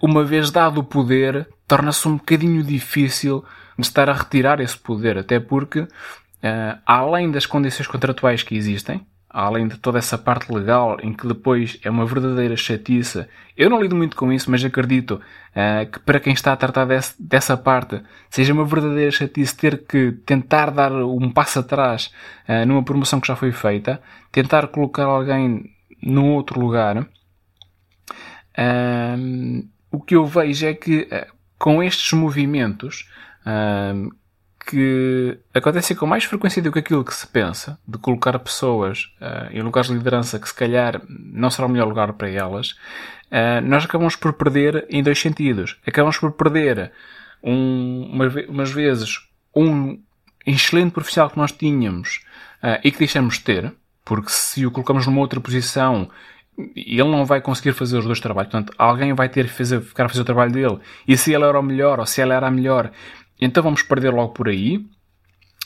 uma 0.00 0.24
vez 0.24 0.50
dado 0.50 0.80
o 0.80 0.84
poder 0.84 1.46
torna-se 1.72 2.06
um 2.06 2.16
bocadinho 2.16 2.62
difícil 2.62 3.42
de 3.78 3.86
estar 3.86 4.08
a 4.10 4.12
retirar 4.12 4.60
esse 4.60 4.76
poder, 4.76 5.16
até 5.16 5.40
porque, 5.40 5.80
uh, 5.80 5.88
além 6.84 7.30
das 7.30 7.46
condições 7.46 7.86
contratuais 7.86 8.42
que 8.42 8.54
existem, 8.54 9.06
além 9.30 9.66
de 9.66 9.78
toda 9.78 9.98
essa 9.98 10.18
parte 10.18 10.52
legal 10.52 10.98
em 11.02 11.14
que 11.14 11.26
depois 11.26 11.78
é 11.82 11.88
uma 11.88 12.04
verdadeira 12.04 12.54
chatice, 12.56 13.26
eu 13.56 13.70
não 13.70 13.80
lido 13.80 13.96
muito 13.96 14.14
com 14.16 14.30
isso, 14.30 14.50
mas 14.50 14.62
acredito 14.62 15.12
uh, 15.12 15.90
que 15.90 15.98
para 16.00 16.20
quem 16.20 16.34
está 16.34 16.52
a 16.52 16.56
tratar 16.56 16.86
dessa 17.18 17.56
parte 17.56 18.02
seja 18.28 18.52
uma 18.52 18.66
verdadeira 18.66 19.10
chatice 19.10 19.56
ter 19.56 19.86
que 19.86 20.12
tentar 20.26 20.70
dar 20.70 20.92
um 20.92 21.30
passo 21.30 21.60
atrás 21.60 22.12
numa 22.66 22.82
promoção 22.82 23.18
que 23.18 23.28
já 23.28 23.36
foi 23.36 23.50
feita, 23.50 24.02
tentar 24.30 24.66
colocar 24.68 25.04
alguém 25.04 25.70
num 26.02 26.34
outro 26.34 26.60
lugar. 26.60 27.06
Uh, 28.58 29.68
o 29.90 30.00
que 30.00 30.14
eu 30.14 30.26
vejo 30.26 30.66
é 30.66 30.74
que 30.74 31.08
com 31.58 31.82
estes 31.82 32.12
movimentos 32.12 33.08
que 34.66 35.38
acontecem 35.52 35.96
com 35.96 36.06
mais 36.06 36.24
frequência 36.24 36.62
do 36.62 36.70
que 36.70 36.78
aquilo 36.78 37.04
que 37.04 37.14
se 37.14 37.26
pensa, 37.26 37.78
de 37.86 37.98
colocar 37.98 38.38
pessoas 38.38 39.12
uh, 39.20 39.50
em 39.50 39.60
lugares 39.60 39.88
de 39.90 39.96
liderança 39.96 40.38
que 40.38 40.48
se 40.48 40.54
calhar 40.54 41.02
não 41.08 41.50
será 41.50 41.66
o 41.66 41.70
melhor 41.70 41.88
lugar 41.88 42.12
para 42.12 42.30
elas, 42.30 42.70
uh, 42.70 43.60
nós 43.64 43.84
acabamos 43.84 44.16
por 44.16 44.32
perder 44.34 44.86
em 44.88 45.02
dois 45.02 45.18
sentidos. 45.20 45.78
Acabamos 45.86 46.18
por 46.18 46.32
perder 46.32 46.92
um, 47.42 48.08
umas, 48.12 48.34
umas 48.48 48.70
vezes 48.70 49.28
um 49.54 49.98
excelente 50.46 50.92
profissional 50.92 51.30
que 51.30 51.38
nós 51.38 51.52
tínhamos 51.52 52.24
uh, 52.62 52.78
e 52.84 52.90
que 52.90 52.98
deixamos 52.98 53.34
de 53.34 53.40
ter, 53.40 53.72
porque 54.04 54.30
se 54.30 54.64
o 54.64 54.70
colocamos 54.70 55.06
numa 55.06 55.20
outra 55.20 55.40
posição 55.40 56.08
ele 56.58 57.04
não 57.04 57.24
vai 57.24 57.40
conseguir 57.40 57.72
fazer 57.72 57.98
os 57.98 58.04
dois 58.04 58.20
trabalhos. 58.20 58.50
Portanto, 58.50 58.74
alguém 58.78 59.12
vai 59.14 59.28
ter 59.28 59.46
que 59.46 59.52
fazer, 59.52 59.80
ficar 59.80 60.06
a 60.06 60.08
fazer 60.08 60.22
o 60.22 60.24
trabalho 60.24 60.52
dele. 60.52 60.78
E 61.06 61.16
se 61.16 61.32
ele 61.32 61.44
era 61.44 61.58
o 61.58 61.62
melhor 61.62 61.98
ou 61.98 62.06
se 62.06 62.20
ela 62.20 62.34
era 62.34 62.48
a 62.48 62.50
melhor, 62.50 62.90
então 63.40 63.62
vamos 63.62 63.82
perder 63.82 64.12
logo 64.12 64.32
por 64.32 64.48
aí. 64.48 64.84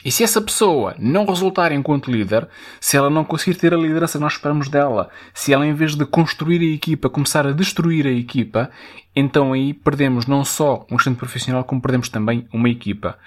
E 0.05 0.13
se 0.13 0.23
essa 0.23 0.41
pessoa 0.41 0.95
não 0.99 1.27
resultar 1.27 1.73
enquanto 1.73 2.13
líder, 2.13 2.49
se 2.81 2.97
ela 2.97 3.11
não 3.11 3.25
conseguir 3.25 3.59
ter 3.59 3.75
a 3.75 3.77
liderança 3.77 4.19
que 4.19 4.23
nós 4.23 4.35
esperamos 4.35 4.69
dela, 4.69 5.11
se 5.35 5.53
ela 5.53 5.67
em 5.67 5.75
vez 5.75 5.97
de 5.97 6.07
construir 6.07 6.61
a 6.61 6.75
equipa 6.75 7.11
começar 7.11 7.45
a 7.45 7.51
destruir 7.51 8.07
a 8.07 8.13
equipa, 8.13 8.71
então 9.17 9.53
aí 9.53 9.75
perdemos 9.75 10.27
não 10.27 10.45
só 10.45 10.87
um 10.91 10.95
excelente 10.95 11.19
profissional, 11.19 11.65
como 11.65 11.81
perdemos 11.81 12.09
também 12.09 12.47
uma 12.53 12.69
equipa. 12.69 13.19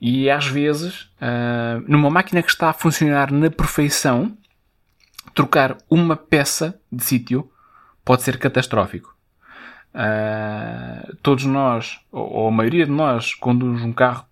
E 0.00 0.28
às 0.28 0.46
vezes, 0.46 1.02
uh, 1.22 1.84
numa 1.86 2.10
máquina 2.10 2.42
que 2.42 2.50
está 2.50 2.70
a 2.70 2.74
funcionar 2.74 3.30
na 3.30 3.48
perfeição, 3.48 4.36
trocar 5.34 5.76
uma 5.90 6.16
peça 6.16 6.80
de 6.90 7.04
sítio 7.04 7.50
pode 8.04 8.22
ser 8.22 8.38
catastrófico. 8.38 9.16
Uh, 9.94 11.16
todos 11.22 11.44
nós, 11.44 11.98
ou 12.12 12.48
a 12.48 12.50
maioria 12.50 12.84
de 12.84 12.92
nós, 12.92 13.34
conduz 13.34 13.82
um 13.82 13.92
carro 13.92 14.26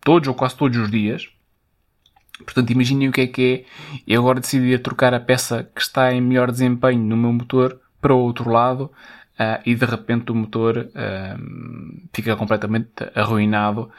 todos 0.00 0.28
ou 0.28 0.34
quase 0.34 0.56
todos 0.56 0.78
os 0.78 0.90
dias. 0.90 1.28
Portanto, 2.44 2.70
imaginem 2.70 3.08
o 3.08 3.12
que 3.12 3.20
é 3.20 3.26
que 3.26 3.66
é 3.66 4.02
eu 4.06 4.20
agora 4.20 4.40
decidir 4.40 4.80
trocar 4.80 5.12
a 5.12 5.20
peça 5.20 5.68
que 5.74 5.80
está 5.80 6.12
em 6.12 6.20
melhor 6.20 6.50
desempenho 6.50 7.00
no 7.00 7.16
meu 7.16 7.32
motor 7.32 7.78
para 8.00 8.14
o 8.14 8.18
outro 8.18 8.50
lado 8.50 8.90
uh, 9.38 9.62
e 9.64 9.74
de 9.74 9.84
repente 9.84 10.32
o 10.32 10.34
motor 10.34 10.76
uh, 10.78 12.08
fica 12.12 12.36
completamente 12.36 12.92
arruinado 13.14 13.90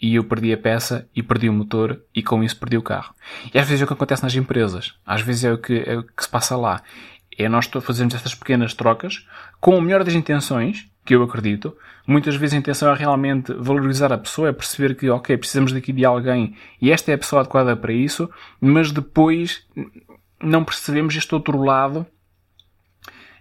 e 0.00 0.14
eu 0.14 0.24
perdi 0.24 0.50
a 0.50 0.56
peça 0.56 1.06
e 1.14 1.22
perdi 1.22 1.46
o 1.46 1.52
motor 1.52 2.00
e 2.14 2.22
com 2.22 2.42
isso 2.42 2.58
perdi 2.58 2.78
o 2.78 2.82
carro. 2.82 3.14
E 3.52 3.58
às 3.58 3.68
vezes 3.68 3.82
é 3.82 3.84
o 3.84 3.86
que 3.86 3.92
acontece 3.92 4.22
nas 4.22 4.34
empresas. 4.34 4.94
Às 5.04 5.20
vezes 5.20 5.44
é 5.44 5.52
o 5.52 5.58
que, 5.58 5.82
é 5.84 5.98
o 5.98 6.04
que 6.04 6.24
se 6.24 6.28
passa 6.30 6.56
lá 6.56 6.80
é 7.38 7.48
nós 7.48 7.66
fazermos 7.66 8.14
estas 8.14 8.34
pequenas 8.34 8.74
trocas 8.74 9.26
com 9.60 9.76
a 9.76 9.80
melhor 9.80 10.04
das 10.04 10.14
intenções, 10.14 10.88
que 11.04 11.14
eu 11.14 11.22
acredito. 11.22 11.76
Muitas 12.06 12.36
vezes 12.36 12.54
a 12.54 12.58
intenção 12.58 12.92
é 12.92 12.94
realmente 12.94 13.52
valorizar 13.54 14.12
a 14.12 14.18
pessoa, 14.18 14.48
é 14.48 14.52
perceber 14.52 14.94
que, 14.94 15.08
ok, 15.08 15.36
precisamos 15.36 15.72
daqui 15.72 15.92
de 15.92 16.04
alguém 16.04 16.56
e 16.80 16.90
esta 16.90 17.10
é 17.10 17.14
a 17.14 17.18
pessoa 17.18 17.40
adequada 17.40 17.76
para 17.76 17.92
isso, 17.92 18.30
mas 18.60 18.92
depois 18.92 19.66
não 20.40 20.64
percebemos 20.64 21.14
este 21.16 21.34
outro 21.34 21.62
lado 21.62 22.06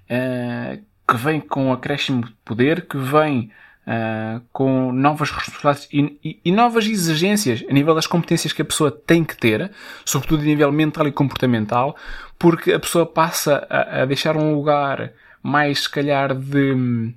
uh, 0.09 0.83
que 1.11 1.17
vem 1.17 1.41
com 1.41 1.73
acréscimo 1.73 2.23
de 2.23 2.31
poder, 2.45 2.87
que 2.87 2.97
vem 2.97 3.51
uh, 3.85 4.41
com 4.53 4.93
novas 4.93 5.29
responsabilidades 5.29 5.89
e, 5.91 6.17
e, 6.23 6.39
e, 6.45 6.51
novas 6.53 6.85
exigências 6.85 7.65
a 7.69 7.73
nível 7.73 7.93
das 7.93 8.07
competências 8.07 8.53
que 8.53 8.61
a 8.61 8.65
pessoa 8.65 8.89
tem 8.89 9.21
que 9.25 9.35
ter, 9.35 9.69
sobretudo 10.05 10.41
a 10.41 10.45
nível 10.45 10.71
mental 10.71 11.05
e 11.05 11.11
comportamental, 11.11 11.97
porque 12.39 12.71
a 12.71 12.79
pessoa 12.79 13.05
passa 13.05 13.67
a, 13.69 14.03
a 14.03 14.05
deixar 14.05 14.37
um 14.37 14.55
lugar 14.55 15.11
mais, 15.43 15.81
se 15.81 15.89
calhar, 15.89 16.33
de, 16.33 17.13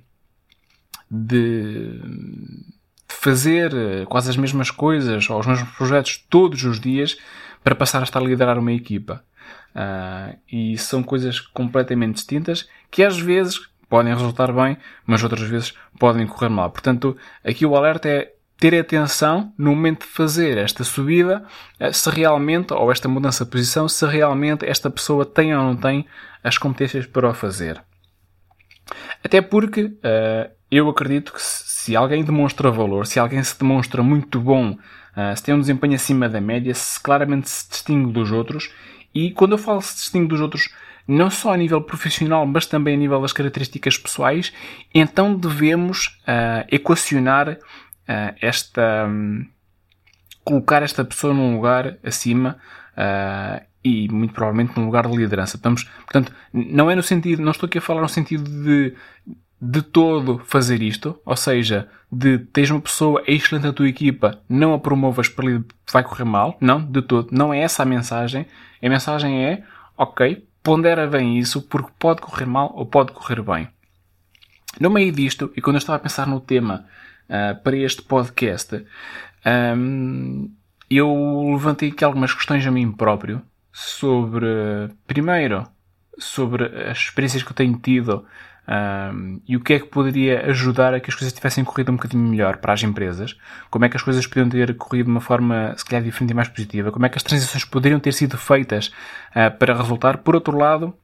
de 1.09 2.01
fazer 3.07 3.71
quase 4.07 4.29
as 4.29 4.35
mesmas 4.35 4.69
coisas 4.69 5.29
ou 5.29 5.39
os 5.39 5.47
mesmos 5.47 5.69
projetos 5.77 6.21
todos 6.29 6.65
os 6.65 6.81
dias 6.81 7.17
para 7.63 7.75
passar 7.75 8.01
a 8.01 8.03
estar 8.03 8.19
a 8.19 8.25
liderar 8.25 8.59
uma 8.59 8.73
equipa. 8.73 9.23
Uh, 9.75 10.37
e 10.49 10.77
são 10.77 11.03
coisas 11.03 11.39
completamente 11.39 12.15
distintas 12.15 12.67
que 12.89 13.03
às 13.03 13.19
vezes 13.19 13.59
podem 13.95 14.13
resultar 14.13 14.51
bem, 14.51 14.77
mas 15.05 15.23
outras 15.23 15.47
vezes 15.47 15.73
podem 15.97 16.27
correr 16.27 16.49
mal. 16.49 16.69
Portanto, 16.69 17.15
aqui 17.45 17.65
o 17.65 17.77
alerta 17.77 18.09
é 18.09 18.33
ter 18.57 18.77
atenção 18.77 19.53
no 19.57 19.69
momento 19.69 20.01
de 20.01 20.11
fazer 20.11 20.57
esta 20.57 20.83
subida, 20.83 21.45
eh, 21.79 21.93
se 21.93 22.09
realmente, 22.09 22.73
ou 22.73 22.91
esta 22.91 23.07
mudança 23.07 23.45
de 23.45 23.51
posição, 23.51 23.87
se 23.87 24.05
realmente 24.05 24.65
esta 24.65 24.89
pessoa 24.89 25.25
tem 25.25 25.55
ou 25.55 25.63
não 25.63 25.77
tem 25.77 26.05
as 26.43 26.57
competências 26.57 27.05
para 27.05 27.29
o 27.29 27.33
fazer. 27.33 27.81
Até 29.23 29.41
porque 29.41 29.83
uh, 29.83 30.51
eu 30.69 30.89
acredito 30.89 31.31
que 31.31 31.41
se 31.41 31.95
alguém 31.95 32.21
demonstra 32.21 32.69
valor, 32.69 33.07
se 33.07 33.17
alguém 33.17 33.41
se 33.43 33.57
demonstra 33.57 34.03
muito 34.03 34.41
bom, 34.41 34.71
uh, 34.71 35.37
se 35.37 35.41
tem 35.41 35.55
um 35.55 35.59
desempenho 35.61 35.95
acima 35.95 36.27
da 36.27 36.41
média, 36.41 36.73
se 36.73 36.99
claramente 36.99 37.49
se 37.49 37.69
distingue 37.69 38.11
dos 38.11 38.29
outros, 38.29 38.73
e 39.13 39.31
quando 39.31 39.53
eu 39.53 39.57
falo 39.57 39.81
se 39.81 39.95
distingue 39.95 40.27
dos 40.27 40.41
outros, 40.41 40.69
não 41.07 41.29
só 41.29 41.53
a 41.53 41.57
nível 41.57 41.81
profissional, 41.81 42.45
mas 42.45 42.65
também 42.65 42.95
a 42.95 42.97
nível 42.97 43.21
das 43.21 43.33
características 43.33 43.97
pessoais, 43.97 44.51
então 44.93 45.35
devemos 45.35 46.19
uh, 46.21 46.65
equacionar 46.71 47.49
uh, 47.49 48.35
esta. 48.41 49.07
Um, 49.07 49.45
colocar 50.43 50.83
esta 50.83 51.03
pessoa 51.03 51.33
num 51.33 51.55
lugar 51.55 51.97
acima 52.03 52.57
uh, 52.91 53.65
e 53.83 54.07
muito 54.09 54.31
provavelmente 54.31 54.77
num 54.77 54.85
lugar 54.85 55.07
de 55.07 55.17
liderança. 55.17 55.57
Estamos, 55.57 55.85
portanto, 55.85 56.31
não 56.53 56.89
é 56.89 56.95
no 56.95 57.01
sentido, 57.01 57.41
não 57.41 57.51
estou 57.51 57.65
aqui 57.65 57.79
a 57.79 57.81
falar 57.81 58.01
no 58.01 58.07
sentido 58.07 58.47
de 58.63 58.95
de 59.59 59.81
todo 59.81 60.39
fazer 60.45 60.81
isto, 60.81 61.19
ou 61.25 61.35
seja, 61.35 61.87
de 62.11 62.37
tens 62.37 62.69
uma 62.69 62.81
pessoa 62.81 63.23
excelente 63.25 63.63
na 63.63 63.73
tua 63.73 63.87
equipa, 63.87 64.39
não 64.47 64.73
a 64.73 64.79
promovas 64.79 65.29
para 65.29 65.63
vai 65.91 66.03
correr 66.03 66.25
mal. 66.25 66.57
Não, 66.59 66.79
de 66.79 67.01
todo. 67.01 67.29
Não 67.31 67.53
é 67.53 67.61
essa 67.61 67.83
a 67.83 67.85
mensagem. 67.85 68.45
A 68.83 68.89
mensagem 68.89 69.45
é, 69.45 69.63
ok, 69.97 70.45
pondera 70.65 71.05
bem 71.05 71.37
isso 71.37 71.61
porque 71.61 71.91
pode 71.99 72.21
correr 72.21 72.47
mal 72.47 72.73
ou 72.75 72.87
pode 72.87 73.13
correr 73.13 73.41
bem. 73.43 73.69
No 74.79 74.89
meio 74.89 75.11
disto, 75.11 75.53
e 75.55 75.61
quando 75.61 75.75
eu 75.75 75.77
estava 75.77 75.97
a 75.97 75.99
pensar 75.99 76.25
no 76.25 76.41
tema 76.41 76.85
uh, 77.29 77.61
para 77.63 77.77
este 77.77 78.01
podcast, 78.01 78.83
um, 79.77 80.51
eu 80.89 81.51
levantei 81.51 81.89
aqui 81.89 82.03
algumas 82.03 82.33
questões 82.33 82.65
a 82.65 82.71
mim 82.71 82.91
próprio 82.91 83.43
sobre, 83.71 84.47
primeiro, 85.05 85.67
sobre 86.17 86.65
as 86.89 86.97
experiências 86.97 87.43
que 87.43 87.51
eu 87.51 87.55
tenho 87.55 87.77
tido 87.77 88.25
um, 88.67 89.39
e 89.47 89.55
o 89.55 89.59
que 89.59 89.73
é 89.73 89.79
que 89.79 89.85
poderia 89.85 90.47
ajudar 90.47 90.93
a 90.93 90.99
que 90.99 91.09
as 91.09 91.15
coisas 91.15 91.31
tivessem 91.31 91.63
corrido 91.63 91.91
um 91.91 91.95
bocadinho 91.95 92.27
melhor 92.27 92.57
para 92.57 92.73
as 92.73 92.81
empresas, 92.81 93.37
como 93.69 93.85
é 93.85 93.89
que 93.89 93.95
as 93.95 94.01
coisas 94.01 94.25
podiam 94.25 94.49
ter 94.49 94.75
corrido 94.75 95.05
de 95.05 95.11
uma 95.11 95.21
forma 95.21 95.73
se 95.77 95.85
calhar 95.85 96.03
diferente 96.03 96.31
e 96.31 96.33
mais 96.33 96.47
positiva, 96.47 96.91
como 96.91 97.05
é 97.05 97.09
que 97.09 97.17
as 97.17 97.23
transições 97.23 97.63
poderiam 97.63 97.99
ter 97.99 98.11
sido 98.11 98.37
feitas 98.37 98.87
uh, 98.87 99.55
para 99.57 99.75
resultar. 99.75 100.17
Por 100.17 100.35
outro 100.35 100.57
lado, 100.57 100.95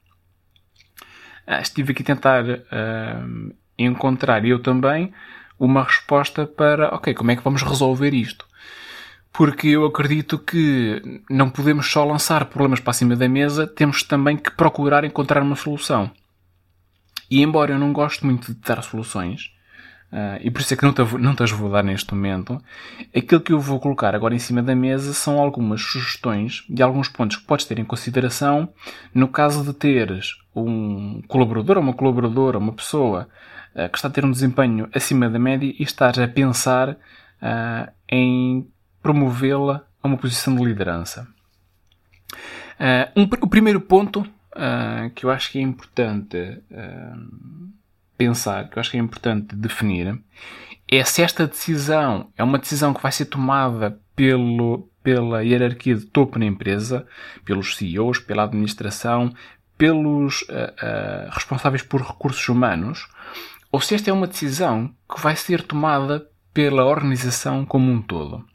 uh, 1.48 1.62
estive 1.62 1.92
aqui 1.92 2.02
a 2.02 2.06
tentar 2.06 2.44
uh, 2.44 3.54
encontrar 3.78 4.44
eu 4.44 4.60
também 4.60 5.14
uma 5.60 5.84
resposta 5.84 6.48
para, 6.48 6.96
ok, 6.96 7.14
como 7.14 7.30
é 7.30 7.36
que 7.36 7.44
vamos 7.44 7.62
resolver 7.62 8.12
isto? 8.16 8.48
Porque 9.32 9.68
eu 9.68 9.86
acredito 9.86 10.40
que 10.40 11.22
não 11.30 11.50
podemos 11.50 11.90
só 11.90 12.04
lançar 12.04 12.46
problemas 12.46 12.80
para 12.80 12.92
cima 12.92 13.16
da 13.16 13.30
mesa, 13.30 13.68
temos 13.68 14.02
também 14.02 14.36
que 14.36 14.50
procurar 14.52 15.04
encontrar 15.04 15.44
uma 15.44 15.56
solução. 15.56 16.12
E 17.32 17.42
embora 17.42 17.72
eu 17.72 17.80
não 17.80 17.94
goste 17.94 18.26
muito 18.26 18.54
de 18.54 18.60
dar 18.60 18.84
soluções, 18.84 19.54
uh, 20.12 20.38
e 20.42 20.52
por 20.52 20.60
isso 20.60 20.74
é 20.74 20.78
que 20.78 20.84
não 20.84 20.92
te, 20.92 21.02
não 21.18 21.34
te 21.34 21.42
as 21.44 21.52
vou 21.52 21.72
dar 21.72 21.82
neste 21.82 22.14
momento, 22.14 22.62
aquilo 23.16 23.40
que 23.40 23.54
eu 23.54 23.60
vou 23.60 23.80
colocar 23.80 24.14
agora 24.14 24.36
em 24.36 24.40
cima 24.40 24.62
da 24.62 24.76
mesa 24.76 25.14
são 25.14 25.40
algumas 25.40 25.82
sugestões 25.82 26.66
de 26.70 26.84
alguns 26.84 27.08
pontos 27.08 27.38
que 27.38 27.46
podes 27.46 27.66
ter 27.66 27.80
em 27.80 27.86
consideração 27.86 28.68
no 29.16 29.30
caso 29.30 29.64
de 29.64 29.74
teres 29.74 30.36
um 30.54 31.22
colaborador 31.26 31.78
ou 31.78 31.84
uma 31.84 31.94
colaboradora, 31.94 32.58
uma 32.58 32.74
pessoa 32.74 33.30
uh, 33.74 33.88
que 33.88 33.98
está 33.98 34.10
a 34.10 34.12
ter 34.12 34.26
um 34.26 34.32
desempenho 34.32 34.90
acima 34.94 35.30
da 35.30 35.40
média 35.40 35.74
e 35.80 35.84
estás 35.84 36.20
a 36.20 36.28
pensar 36.28 36.90
uh, 36.90 37.92
em 38.10 38.68
promovê-la 39.02 39.86
a 40.04 40.08
uma 40.08 40.18
posição 40.18 40.54
de 40.54 40.66
liderança. 40.66 41.26
Um, 43.16 43.24
o 43.42 43.48
primeiro 43.48 43.80
ponto 43.80 44.28
uh, 44.56 45.10
que 45.12 45.26
eu 45.26 45.32
acho 45.32 45.52
que 45.52 45.60
é 45.60 45.62
importante 45.62 46.38
uh, 46.72 47.72
pensar, 48.18 48.70
que 48.70 48.78
eu 48.78 48.80
acho 48.80 48.92
que 48.92 48.98
é 48.98 49.00
importante 49.00 49.56
definir, 49.56 50.20
é 50.90 51.04
se 51.04 51.22
esta 51.22 51.48
decisão 51.48 52.32
é 52.38 52.44
uma 52.44 52.60
decisão 52.60 52.94
que 52.94 53.02
vai 53.02 53.12
ser 53.12 53.26
tomada 53.26 54.00
pelo, 54.16 54.90
pela 55.02 55.44
hierarquia 55.44 55.96
de 55.96 56.06
topo 56.06 56.38
na 56.38 56.46
empresa, 56.46 57.08
pelos 57.46 57.76
CEOs, 57.76 58.20
pela 58.20 58.44
administração, 58.44 59.34
pelos 59.78 60.42
uh, 60.44 61.30
responsáveis 61.32 61.82
por 61.82 62.02
recursos 62.02 62.48
humanos, 62.48 63.08
ou 63.72 63.80
se 63.80 63.96
esta 63.96 64.10
é 64.10 64.14
uma 64.14 64.28
decisão 64.28 64.94
que 65.10 65.22
vai 65.22 65.36
ser 65.36 65.64
tomada 65.64 66.28
pela 66.54 66.86
organização 66.86 67.66
como 67.66 67.90
um 67.90 68.02
todo. 68.02 68.46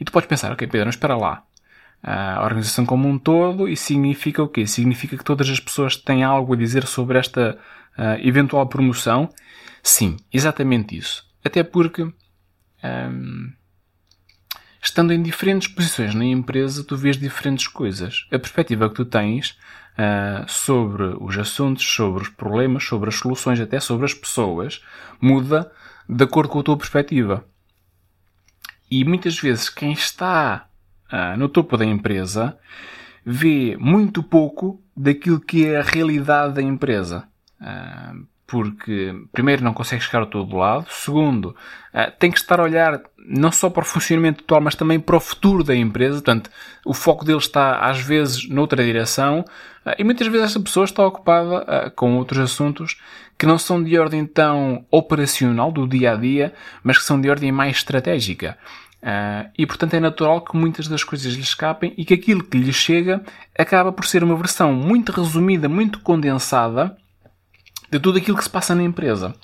E 0.00 0.04
tu 0.04 0.10
podes 0.10 0.28
pensar, 0.28 0.50
ok, 0.50 0.66
Pedro, 0.66 0.90
espera 0.90 1.16
lá 1.16 1.44
a 2.02 2.42
organização 2.42 2.84
como 2.84 3.08
um 3.08 3.16
todo 3.18 3.68
e 3.68 3.76
significa 3.76 4.42
o 4.42 4.48
quê? 4.48 4.66
Significa 4.66 5.16
que 5.16 5.24
todas 5.24 5.48
as 5.48 5.60
pessoas 5.60 5.96
têm 5.96 6.24
algo 6.24 6.54
a 6.54 6.56
dizer 6.56 6.84
sobre 6.86 7.18
esta 7.18 7.56
uh, 7.96 8.26
eventual 8.26 8.66
promoção? 8.66 9.28
Sim, 9.82 10.16
exatamente 10.32 10.96
isso. 10.96 11.24
Até 11.44 11.62
porque, 11.62 12.02
um, 12.02 13.52
estando 14.82 15.12
em 15.12 15.22
diferentes 15.22 15.68
posições 15.68 16.14
na 16.14 16.24
empresa, 16.24 16.84
tu 16.84 16.96
vês 16.96 17.16
diferentes 17.16 17.68
coisas. 17.68 18.26
A 18.32 18.38
perspectiva 18.38 18.88
que 18.88 18.96
tu 18.96 19.04
tens 19.04 19.50
uh, 19.92 20.44
sobre 20.48 21.04
os 21.20 21.38
assuntos, 21.38 21.84
sobre 21.84 22.22
os 22.22 22.28
problemas, 22.28 22.84
sobre 22.84 23.10
as 23.10 23.16
soluções, 23.16 23.60
até 23.60 23.78
sobre 23.78 24.06
as 24.06 24.14
pessoas, 24.14 24.82
muda 25.20 25.70
de 26.08 26.24
acordo 26.24 26.48
com 26.48 26.58
a 26.58 26.64
tua 26.64 26.76
perspectiva. 26.76 27.44
E 28.90 29.04
muitas 29.04 29.38
vezes 29.38 29.68
quem 29.68 29.92
está 29.92 30.68
uh, 31.12 31.36
no 31.36 31.48
topo 31.48 31.76
da 31.76 31.84
empresa 31.84 32.56
vê 33.24 33.76
muito 33.78 34.22
pouco 34.22 34.82
daquilo 34.96 35.40
que 35.40 35.66
é 35.66 35.78
a 35.78 35.82
realidade 35.82 36.54
da 36.54 36.62
empresa. 36.62 37.24
Uh, 37.60 38.26
porque, 38.46 39.14
primeiro, 39.32 39.64
não 39.64 39.72
consegue 39.72 40.02
chegar 40.02 40.22
a 40.22 40.26
todo 40.26 40.56
lado. 40.56 40.86
Segundo, 40.90 41.46
uh, 41.46 42.12
tem 42.18 42.30
que 42.30 42.38
estar 42.38 42.60
a 42.60 42.64
olhar 42.64 43.00
não 43.18 43.52
só 43.52 43.70
para 43.70 43.82
o 43.82 43.86
funcionamento 43.86 44.42
atual, 44.42 44.60
mas 44.60 44.74
também 44.74 44.98
para 44.98 45.16
o 45.16 45.20
futuro 45.20 45.62
da 45.62 45.74
empresa. 45.74 46.14
Portanto, 46.14 46.50
o 46.84 46.92
foco 46.92 47.24
dele 47.24 47.38
está, 47.38 47.78
às 47.78 48.00
vezes, 48.00 48.48
noutra 48.48 48.84
direção. 48.84 49.44
E 49.98 50.04
muitas 50.04 50.26
vezes 50.26 50.50
essa 50.50 50.60
pessoa 50.60 50.84
está 50.84 51.06
ocupada 51.06 51.90
com 51.96 52.16
outros 52.16 52.40
assuntos 52.40 52.96
que 53.38 53.46
não 53.46 53.58
são 53.58 53.82
de 53.82 53.98
ordem 53.98 54.24
tão 54.24 54.84
operacional, 54.90 55.72
do 55.72 55.88
dia 55.88 56.12
a 56.12 56.16
dia, 56.16 56.52
mas 56.82 56.98
que 56.98 57.04
são 57.04 57.20
de 57.20 57.28
ordem 57.28 57.50
mais 57.50 57.78
estratégica. 57.78 58.56
Uh, 59.02 59.50
e 59.58 59.66
portanto 59.66 59.94
é 59.94 60.00
natural 60.00 60.42
que 60.42 60.56
muitas 60.56 60.86
das 60.86 61.02
coisas 61.02 61.32
lhe 61.32 61.40
escapem 61.40 61.92
e 61.98 62.04
que 62.04 62.14
aquilo 62.14 62.44
que 62.44 62.56
lhe 62.56 62.72
chega 62.72 63.20
acaba 63.58 63.90
por 63.90 64.06
ser 64.06 64.22
uma 64.22 64.36
versão 64.36 64.72
muito 64.72 65.10
resumida, 65.10 65.68
muito 65.68 65.98
condensada 65.98 66.96
de 67.90 67.98
tudo 67.98 68.18
aquilo 68.18 68.36
que 68.36 68.44
se 68.44 68.50
passa 68.50 68.76
na 68.76 68.84
empresa. 68.84 69.34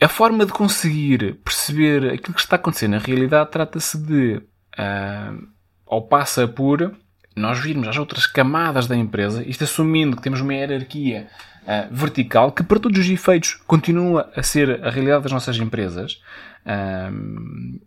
A 0.00 0.08
forma 0.08 0.44
de 0.44 0.52
conseguir 0.52 1.36
perceber 1.44 2.14
aquilo 2.14 2.34
que 2.34 2.40
está 2.40 2.56
acontecendo 2.56 2.92
na 2.92 2.98
realidade 2.98 3.52
trata-se 3.52 3.96
de, 3.96 4.42
uh, 4.76 5.48
ou 5.86 6.02
passa 6.08 6.48
por 6.48 6.96
nós 7.36 7.60
virmos 7.60 7.86
as 7.86 7.96
outras 7.96 8.26
camadas 8.26 8.88
da 8.88 8.96
empresa, 8.96 9.44
isto 9.46 9.62
assumindo 9.62 10.16
que 10.16 10.22
temos 10.22 10.40
uma 10.40 10.52
hierarquia 10.52 11.28
uh, 11.62 11.94
vertical 11.94 12.50
que, 12.50 12.64
para 12.64 12.80
todos 12.80 12.98
os 12.98 13.08
efeitos, 13.08 13.54
continua 13.68 14.30
a 14.34 14.42
ser 14.42 14.84
a 14.84 14.90
realidade 14.90 15.22
das 15.22 15.32
nossas 15.32 15.56
empresas. 15.58 16.20
Uh, 16.66 17.80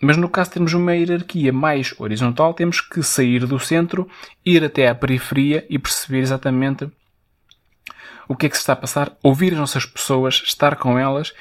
mas 0.00 0.16
no 0.16 0.28
caso 0.28 0.50
de 0.50 0.54
termos 0.54 0.74
uma 0.74 0.94
hierarquia 0.94 1.52
mais 1.52 1.94
horizontal, 1.98 2.52
temos 2.52 2.80
que 2.80 3.02
sair 3.02 3.46
do 3.46 3.58
centro, 3.58 4.08
ir 4.44 4.62
até 4.64 4.88
à 4.88 4.94
periferia 4.94 5.64
e 5.70 5.78
perceber 5.78 6.20
exatamente 6.20 6.90
o 8.28 8.36
que 8.36 8.46
é 8.46 8.48
que 8.48 8.56
se 8.56 8.62
está 8.62 8.74
a 8.74 8.76
passar, 8.76 9.16
ouvir 9.22 9.52
as 9.52 9.58
nossas 9.58 9.86
pessoas, 9.86 10.42
estar 10.44 10.76
com 10.76 10.98
elas 10.98 11.32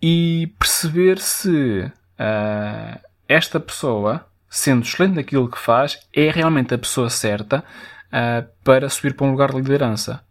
e 0.00 0.52
perceber 0.58 1.18
se 1.18 1.90
uh, 1.90 3.00
esta 3.28 3.58
pessoa, 3.58 4.26
sendo 4.48 4.84
excelente 4.84 5.16
naquilo 5.16 5.50
que 5.50 5.58
faz, 5.58 5.98
é 6.14 6.30
realmente 6.30 6.74
a 6.74 6.78
pessoa 6.78 7.10
certa 7.10 7.64
uh, 8.08 8.48
para 8.62 8.88
subir 8.88 9.14
para 9.14 9.26
um 9.26 9.32
lugar 9.32 9.50
de 9.50 9.56
liderança. 9.56 10.22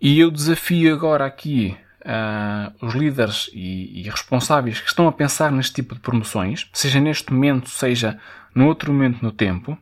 E 0.00 0.18
eu 0.18 0.30
desafio 0.30 0.94
agora 0.94 1.24
aqui 1.24 1.76
uh, 2.06 2.86
os 2.86 2.94
líderes 2.94 3.50
e, 3.52 4.00
e, 4.00 4.08
responsáveis 4.08 4.80
que 4.80 4.88
estão 4.88 5.08
a 5.08 5.12
pensar 5.12 5.50
neste 5.50 5.74
tipo 5.74 5.94
de 5.94 6.00
promoções, 6.00 6.70
seja 6.72 7.00
neste 7.00 7.32
momento, 7.32 7.68
seja 7.68 8.18
no 8.54 8.66
outro 8.66 8.92
momento 8.92 9.22
no 9.22 9.32
tempo, 9.32 9.76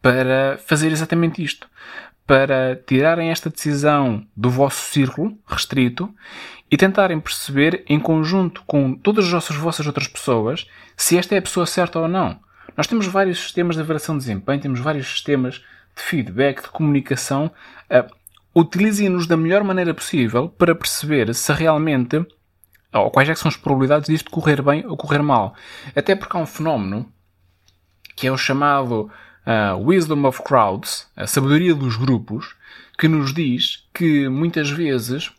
para 0.00 0.58
fazer 0.66 0.92
exatamente 0.92 1.42
isto. 1.42 1.68
Para 2.26 2.76
tirarem 2.86 3.30
esta 3.30 3.48
decisão 3.48 4.26
do 4.36 4.50
vosso 4.50 4.90
círculo 4.92 5.38
restrito 5.46 6.14
e 6.70 6.76
tentarem 6.76 7.18
perceber, 7.18 7.82
em 7.88 7.98
conjunto 7.98 8.62
com 8.66 8.94
todas 8.94 9.24
as 9.24 9.30
vossas, 9.32 9.56
vossas 9.56 9.86
outras 9.86 10.06
pessoas, 10.06 10.66
se 10.94 11.16
esta 11.16 11.34
é 11.34 11.38
a 11.38 11.42
pessoa 11.42 11.64
certa 11.64 11.98
ou 11.98 12.06
não. 12.06 12.38
Nós 12.76 12.86
temos 12.86 13.06
vários 13.06 13.38
sistemas 13.40 13.76
de 13.76 13.82
avaliação 13.82 14.16
de 14.16 14.24
desempenho, 14.24 14.60
temos 14.60 14.78
vários 14.78 15.08
sistemas 15.08 15.64
de 15.96 16.02
feedback, 16.02 16.62
de 16.62 16.68
comunicação. 16.68 17.50
Utilizem-nos 18.54 19.26
da 19.26 19.36
melhor 19.36 19.62
maneira 19.62 19.94
possível 19.94 20.48
para 20.48 20.74
perceber 20.74 21.34
se 21.34 21.52
realmente 21.52 22.26
ou 22.92 23.10
quais 23.10 23.28
é 23.28 23.34
são 23.34 23.48
as 23.48 23.56
probabilidades 23.56 24.08
disto 24.08 24.30
correr 24.30 24.62
bem 24.62 24.86
ou 24.86 24.96
correr 24.96 25.22
mal. 25.22 25.54
Até 25.94 26.14
porque 26.14 26.36
há 26.36 26.40
um 26.40 26.46
fenómeno 26.46 27.10
que 28.16 28.26
é 28.26 28.32
o 28.32 28.38
chamado 28.38 29.10
uh, 29.46 29.78
Wisdom 29.80 30.26
of 30.26 30.42
Crowds, 30.42 31.08
a 31.14 31.26
sabedoria 31.26 31.74
dos 31.74 31.96
grupos, 31.96 32.56
que 32.98 33.06
nos 33.06 33.32
diz 33.32 33.86
que 33.94 34.28
muitas 34.28 34.70
vezes, 34.70 35.30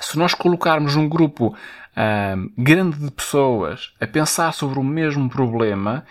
se 0.00 0.16
nós 0.16 0.32
colocarmos 0.32 0.94
um 0.94 1.08
grupo 1.08 1.48
uh, 1.48 2.52
grande 2.56 2.98
de 2.98 3.10
pessoas 3.10 3.92
a 4.00 4.06
pensar 4.06 4.52
sobre 4.52 4.78
o 4.78 4.84
mesmo 4.84 5.28
problema, 5.28 6.06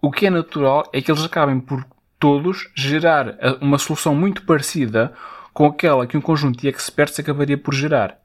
o 0.00 0.12
que 0.12 0.26
é 0.26 0.30
natural 0.30 0.88
é 0.92 1.00
que 1.02 1.10
eles 1.10 1.24
acabem 1.24 1.58
por 1.58 1.84
todos 2.20 2.70
gerar 2.74 3.36
uma 3.60 3.78
solução 3.78 4.14
muito 4.14 4.42
parecida 4.42 5.12
com 5.52 5.66
aquela 5.66 6.06
que 6.06 6.16
um 6.16 6.20
conjunto 6.20 6.60
de 6.60 6.68
experts 6.68 7.18
acabaria 7.18 7.58
por 7.58 7.74
gerar. 7.74 8.20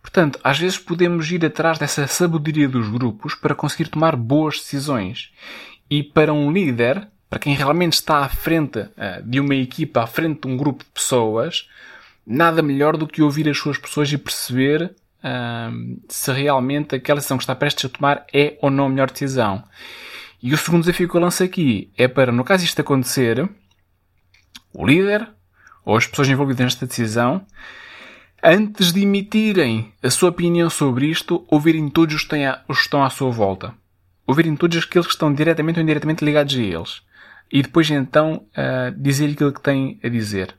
Portanto, 0.00 0.38
às 0.42 0.58
vezes 0.58 0.78
podemos 0.78 1.30
ir 1.30 1.44
atrás 1.44 1.78
dessa 1.78 2.06
sabedoria 2.06 2.68
dos 2.68 2.88
grupos 2.88 3.34
para 3.34 3.54
conseguir 3.54 3.88
tomar 3.88 4.14
boas 4.14 4.56
decisões. 4.56 5.32
E 5.90 6.02
para 6.02 6.32
um 6.32 6.52
líder, 6.52 7.08
para 7.28 7.38
quem 7.38 7.54
realmente 7.54 7.94
está 7.94 8.18
à 8.18 8.28
frente 8.28 8.78
uh, 8.78 9.22
de 9.24 9.40
uma 9.40 9.54
equipa, 9.54 10.02
à 10.02 10.06
frente 10.06 10.42
de 10.42 10.48
um 10.48 10.56
grupo 10.56 10.84
de 10.84 10.90
pessoas, 10.90 11.68
nada 12.26 12.62
melhor 12.62 12.96
do 12.96 13.06
que 13.06 13.22
ouvir 13.22 13.48
as 13.48 13.58
suas 13.58 13.76
pessoas 13.76 14.12
e 14.12 14.18
perceber 14.18 14.94
uh, 15.24 16.00
se 16.08 16.32
realmente 16.32 16.94
aquela 16.94 17.18
decisão 17.18 17.36
que 17.36 17.42
está 17.42 17.54
prestes 17.54 17.86
a 17.86 17.88
tomar 17.88 18.24
é 18.32 18.56
ou 18.62 18.70
não 18.70 18.86
a 18.86 18.88
melhor 18.88 19.10
decisão. 19.10 19.64
E 20.42 20.54
o 20.54 20.58
segundo 20.58 20.82
desafio 20.82 21.08
que 21.08 21.16
eu 21.16 21.20
lanço 21.20 21.42
aqui 21.42 21.90
é 21.96 22.06
para, 22.06 22.30
no 22.30 22.44
caso 22.44 22.64
isto 22.64 22.80
acontecer, 22.80 23.48
o 24.72 24.86
líder 24.86 25.28
ou 25.84 25.96
as 25.96 26.06
pessoas 26.06 26.28
envolvidas 26.28 26.64
nesta 26.64 26.86
decisão 26.86 27.44
antes 28.42 28.92
de 28.92 29.02
emitirem 29.02 29.92
a 30.02 30.10
sua 30.10 30.30
opinião 30.30 30.70
sobre 30.70 31.06
isto, 31.06 31.44
ouvirem 31.48 31.88
todos 31.88 32.14
os 32.14 32.24
que 32.24 32.36
estão 32.70 33.02
à 33.02 33.10
sua 33.10 33.30
volta. 33.30 33.74
Ouvirem 34.26 34.54
todos 34.54 34.78
aqueles 34.78 35.06
que 35.06 35.12
estão 35.12 35.32
diretamente 35.32 35.78
ou 35.78 35.82
indiretamente 35.82 36.24
ligados 36.24 36.54
a 36.54 36.60
eles. 36.60 37.02
E 37.50 37.62
depois 37.62 37.90
então 37.90 38.46
uh, 38.52 38.94
dizer 38.96 39.30
aquilo 39.30 39.52
que 39.52 39.60
têm 39.60 39.98
a 40.04 40.08
dizer. 40.08 40.54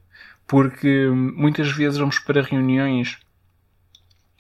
Porque 0.47 1.07
muitas 1.09 1.71
vezes 1.71 1.99
vamos 1.99 2.17
para 2.19 2.41
reuniões, 2.41 3.17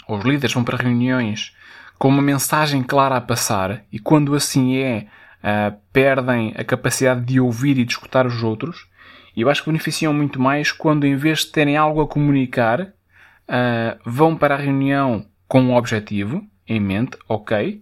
ou 0.07 0.17
os 0.17 0.25
líderes 0.25 0.53
vão 0.53 0.63
para 0.63 0.77
reuniões 0.77 1.55
com 1.99 2.07
uma 2.07 2.21
mensagem 2.21 2.81
clara 2.81 3.17
a 3.17 3.21
passar, 3.21 3.83
e 3.91 3.99
quando 3.99 4.33
assim 4.33 4.77
é, 4.77 5.07
uh, 5.43 5.77
perdem 5.91 6.53
a 6.55 6.63
capacidade 6.63 7.25
de 7.25 7.39
ouvir 7.39 7.77
e 7.77 7.85
de 7.85 7.91
escutar 7.91 8.25
os 8.25 8.43
outros. 8.43 8.87
E 9.35 9.41
eu 9.41 9.49
acho 9.49 9.63
que 9.63 9.69
beneficiam 9.69 10.13
muito 10.13 10.41
mais 10.41 10.71
quando, 10.71 11.05
em 11.05 11.15
vez 11.15 11.39
de 11.39 11.51
terem 11.51 11.77
algo 11.77 12.01
a 12.01 12.07
comunicar, 12.07 12.81
uh, 12.81 13.99
vão 14.05 14.35
para 14.35 14.55
a 14.55 14.57
reunião 14.57 15.25
com 15.47 15.61
um 15.61 15.75
objetivo 15.75 16.43
em 16.67 16.79
mente, 16.79 17.17
ok, 17.27 17.81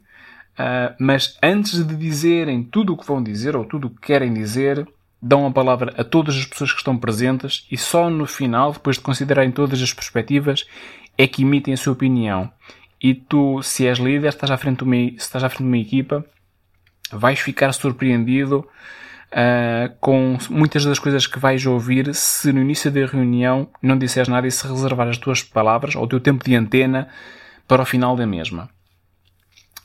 uh, 0.53 0.95
mas 0.99 1.37
antes 1.43 1.85
de 1.85 1.95
dizerem 1.95 2.63
tudo 2.63 2.93
o 2.93 2.97
que 2.97 3.05
vão 3.05 3.21
dizer 3.21 3.55
ou 3.55 3.65
tudo 3.65 3.87
o 3.87 3.89
que 3.89 4.07
querem 4.07 4.33
dizer, 4.33 4.87
dão 5.21 5.45
a 5.45 5.51
palavra 5.51 5.93
a 5.97 6.03
todas 6.03 6.35
as 6.37 6.45
pessoas 6.45 6.71
que 6.71 6.77
estão 6.77 6.97
presentes 6.97 7.67
e 7.69 7.77
só 7.77 8.09
no 8.09 8.25
final, 8.25 8.71
depois 8.71 8.95
de 8.95 9.01
considerarem 9.01 9.51
todas 9.51 9.81
as 9.81 9.93
perspectivas, 9.93 10.65
é 11.17 11.27
que 11.27 11.41
emitem 11.41 11.73
a 11.73 11.77
sua 11.77 11.93
opinião. 11.93 12.49
E 13.01 13.13
tu, 13.13 13.61
se 13.61 13.85
és 13.85 13.99
líder, 13.99 14.29
estás 14.29 14.49
à 14.49 14.57
frente 14.57 14.77
de 14.77 14.83
uma, 14.83 14.95
estás 14.95 15.43
à 15.43 15.49
frente 15.49 15.63
de 15.63 15.67
uma 15.67 15.77
equipa, 15.77 16.25
vais 17.11 17.39
ficar 17.39 17.71
surpreendido 17.73 18.67
uh, 19.31 19.95
com 19.99 20.37
muitas 20.49 20.85
das 20.85 20.99
coisas 20.99 21.27
que 21.27 21.39
vais 21.39 21.65
ouvir 21.65 22.13
se 22.13 22.51
no 22.51 22.61
início 22.61 22.91
da 22.91 23.05
reunião 23.05 23.69
não 23.81 23.97
disseres 23.97 24.27
nada 24.27 24.47
e 24.47 24.51
se 24.51 24.67
reservar 24.67 25.07
as 25.07 25.17
tuas 25.17 25.43
palavras 25.43 25.95
ou 25.95 26.03
o 26.03 26.07
teu 26.07 26.19
tempo 26.19 26.43
de 26.43 26.55
antena 26.55 27.07
para 27.67 27.81
o 27.81 27.85
final 27.85 28.15
da 28.15 28.25
mesma. 28.25 28.69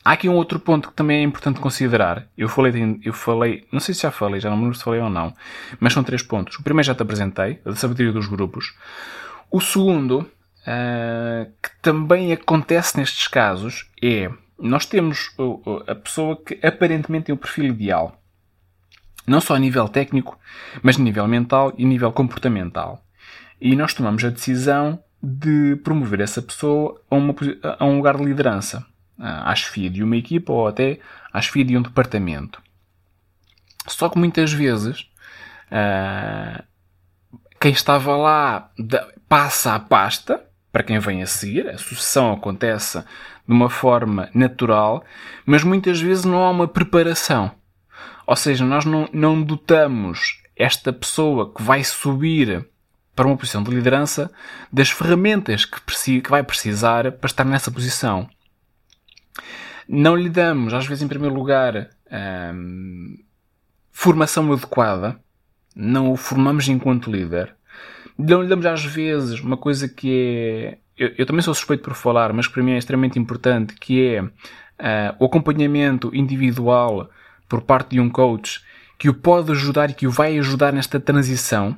Há 0.05 0.13
aqui 0.13 0.29
um 0.29 0.35
outro 0.35 0.59
ponto 0.59 0.89
que 0.89 0.95
também 0.95 1.19
é 1.19 1.23
importante 1.23 1.61
considerar. 1.61 2.27
Eu 2.37 2.49
falei, 2.49 2.99
eu 3.05 3.13
falei, 3.13 3.65
não 3.71 3.79
sei 3.79 3.95
se 3.95 4.03
já 4.03 4.11
falei, 4.11 4.41
já 4.41 4.51
não 4.51 4.57
me 4.57 4.65
lembro 4.65 4.77
se 4.77 4.83
falei 4.83 5.01
ou 5.01 5.09
não, 5.09 5.33
mas 5.79 5.93
são 5.93 6.03
três 6.03 6.23
pontos. 6.23 6.59
O 6.59 6.63
primeiro 6.63 6.87
já 6.87 6.95
te 6.95 7.03
apresentei, 7.03 7.61
a 7.65 7.73
sabedoria 7.77 8.11
dos 8.11 8.27
grupos. 8.27 8.75
O 9.49 9.61
segundo, 9.61 10.29
uh, 10.67 11.53
que 11.63 11.71
também 11.81 12.33
acontece 12.33 12.99
nestes 12.99 13.29
casos, 13.29 13.93
é 14.03 14.29
nós 14.63 14.87
temos 14.87 15.35
a 15.89 15.95
pessoa 15.95 16.37
que 16.37 16.59
aparentemente 16.65 17.27
tem 17.27 17.35
o 17.35 17.39
perfil 17.39 17.67
ideal. 17.67 18.17
Não 19.27 19.41
só 19.41 19.57
a 19.57 19.59
nível 19.59 19.89
técnico, 19.89 20.39
mas 20.83 20.99
a 20.99 21.03
nível 21.03 21.27
mental 21.27 21.73
e 21.77 21.85
nível 21.85 22.13
comportamental. 22.13 23.05
E 23.61 23.75
nós 23.77 23.93
tomamos 23.93 24.25
a 24.25 24.31
decisão 24.31 25.03
de 25.23 25.77
promover 25.85 26.21
essa 26.21 26.41
pessoa 26.41 27.01
a, 27.11 27.15
uma, 27.15 27.35
a 27.79 27.85
um 27.85 27.97
lugar 27.97 28.17
de 28.17 28.25
liderança, 28.25 28.85
à 29.19 29.55
chefia 29.55 29.91
de 29.91 30.03
uma 30.03 30.17
equipa 30.17 30.53
ou 30.53 30.67
até 30.67 30.99
à 31.33 31.41
chefia 31.41 31.65
de 31.65 31.77
um 31.77 31.83
departamento. 31.83 32.63
Só 33.87 34.09
que 34.09 34.19
muitas 34.19 34.53
vezes 34.53 35.09
uh, 35.71 36.63
quem 37.61 37.73
estava 37.73 38.17
lá 38.17 38.71
passa 39.29 39.75
a 39.75 39.81
pasta 39.81 40.45
para 40.73 40.83
quem 40.83 40.99
vem 40.99 41.23
a 41.23 41.27
seguir, 41.27 41.69
a 41.69 41.77
sucessão 41.77 42.33
acontece 42.33 42.99
de 42.99 43.53
uma 43.53 43.69
forma 43.69 44.31
natural, 44.35 45.05
mas 45.45 45.63
muitas 45.63 46.01
vezes 46.01 46.25
não 46.25 46.43
há 46.43 46.51
uma 46.51 46.67
preparação. 46.67 47.53
Ou 48.27 48.35
seja, 48.35 48.65
nós 48.65 48.85
não, 48.85 49.09
não 49.13 49.43
dotamos 49.43 50.43
esta 50.57 50.93
pessoa 50.93 51.53
que 51.53 51.63
vai 51.63 51.85
subir 51.85 52.67
para 53.15 53.27
uma 53.27 53.37
posição 53.37 53.63
de 53.63 53.71
liderança 53.71 54.31
das 54.73 54.91
ferramentas 54.91 55.65
que, 55.67 56.21
que 56.21 56.31
vai 56.31 56.43
precisar 56.43 57.13
para 57.13 57.27
estar 57.27 57.45
nessa 57.45 57.71
posição. 57.71 58.29
Não 59.87 60.17
lhe 60.17 60.31
damos, 60.31 60.73
às 60.73 60.87
vezes, 60.87 61.03
em 61.03 61.09
primeiro 61.09 61.35
lugar, 61.35 61.91
hum, 62.55 63.19
formação 63.91 64.51
adequada. 64.53 65.21
Não 65.75 66.11
o 66.13 66.17
formamos 66.17 66.69
enquanto 66.69 67.11
líder. 67.11 67.55
Damos, 68.25 68.67
às 68.67 68.85
vezes, 68.85 69.41
uma 69.41 69.57
coisa 69.57 69.89
que 69.89 70.77
é 70.77 70.79
eu, 70.97 71.13
eu, 71.19 71.27
também 71.27 71.43
sou 71.43 71.55
suspeito 71.55 71.83
por 71.83 71.95
falar, 71.95 72.33
mas 72.33 72.47
que 72.47 72.53
para 72.53 72.63
mim 72.63 72.73
é 72.73 72.79
extremamente 72.79 73.19
importante, 73.19 73.75
que 73.75 74.07
é 74.07 74.23
uh, 74.23 75.17
o 75.19 75.25
acompanhamento 75.25 76.15
individual 76.15 77.11
por 77.49 77.63
parte 77.63 77.91
de 77.91 78.01
um 78.01 78.09
coach 78.09 78.63
que 78.99 79.09
o 79.09 79.15
pode 79.15 79.51
ajudar 79.51 79.91
e 79.91 79.95
que 79.95 80.07
o 80.07 80.11
vai 80.11 80.39
ajudar 80.39 80.73
nesta 80.73 81.01
transição, 81.01 81.77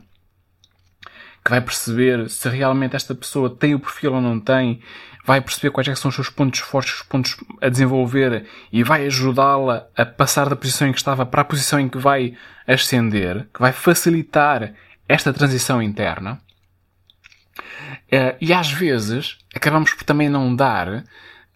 que 1.42 1.50
vai 1.50 1.60
perceber 1.60 2.28
se 2.28 2.48
realmente 2.48 2.96
esta 2.96 3.14
pessoa 3.14 3.48
tem 3.48 3.74
o 3.74 3.80
perfil 3.80 4.14
ou 4.14 4.20
não 4.20 4.38
tem, 4.38 4.80
vai 5.24 5.40
perceber 5.40 5.70
quais 5.70 5.88
é 5.88 5.94
são 5.94 6.10
os 6.10 6.14
seus 6.14 6.28
pontos 6.28 6.60
fortes, 6.60 6.94
os 6.94 7.02
pontos 7.02 7.36
a 7.62 7.68
desenvolver 7.68 8.46
e 8.70 8.82
vai 8.82 9.06
ajudá-la 9.06 9.86
a 9.96 10.04
passar 10.04 10.50
da 10.50 10.56
posição 10.56 10.88
em 10.88 10.92
que 10.92 10.98
estava 10.98 11.24
para 11.24 11.40
a 11.40 11.44
posição 11.44 11.80
em 11.80 11.88
que 11.88 11.96
vai 11.96 12.36
ascender, 12.66 13.48
que 13.54 13.60
vai 13.60 13.72
facilitar 13.72 14.74
esta 15.08 15.32
transição 15.32 15.82
interna. 15.82 16.40
Uh, 18.12 18.36
e 18.40 18.52
às 18.52 18.70
vezes 18.70 19.38
acabamos 19.54 19.92
por 19.92 20.04
também 20.04 20.28
não 20.28 20.54
dar 20.54 21.04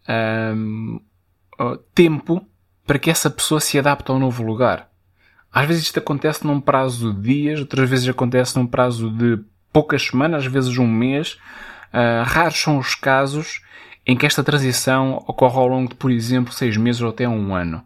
uh, 0.08 1.82
tempo 1.94 2.46
para 2.86 2.98
que 2.98 3.10
essa 3.10 3.30
pessoa 3.30 3.60
se 3.60 3.78
adapte 3.78 4.10
ao 4.10 4.18
novo 4.18 4.42
lugar. 4.42 4.88
Às 5.52 5.66
vezes 5.66 5.84
isto 5.84 5.98
acontece 5.98 6.46
num 6.46 6.60
prazo 6.60 7.12
de 7.12 7.20
dias, 7.20 7.60
outras 7.60 7.88
vezes 7.88 8.08
acontece 8.08 8.56
num 8.56 8.66
prazo 8.66 9.10
de 9.10 9.38
poucas 9.72 10.02
semanas, 10.02 10.46
às 10.46 10.52
vezes 10.52 10.76
um 10.78 10.86
mês. 10.86 11.38
Uh, 11.92 12.24
raros 12.24 12.58
são 12.58 12.78
os 12.78 12.94
casos 12.94 13.62
em 14.06 14.16
que 14.16 14.26
esta 14.26 14.42
transição 14.42 15.22
ocorre 15.26 15.56
ao 15.58 15.68
longo 15.68 15.90
de, 15.90 15.94
por 15.94 16.10
exemplo, 16.10 16.52
seis 16.52 16.76
meses 16.76 17.02
ou 17.02 17.10
até 17.10 17.28
um 17.28 17.54
ano. 17.54 17.82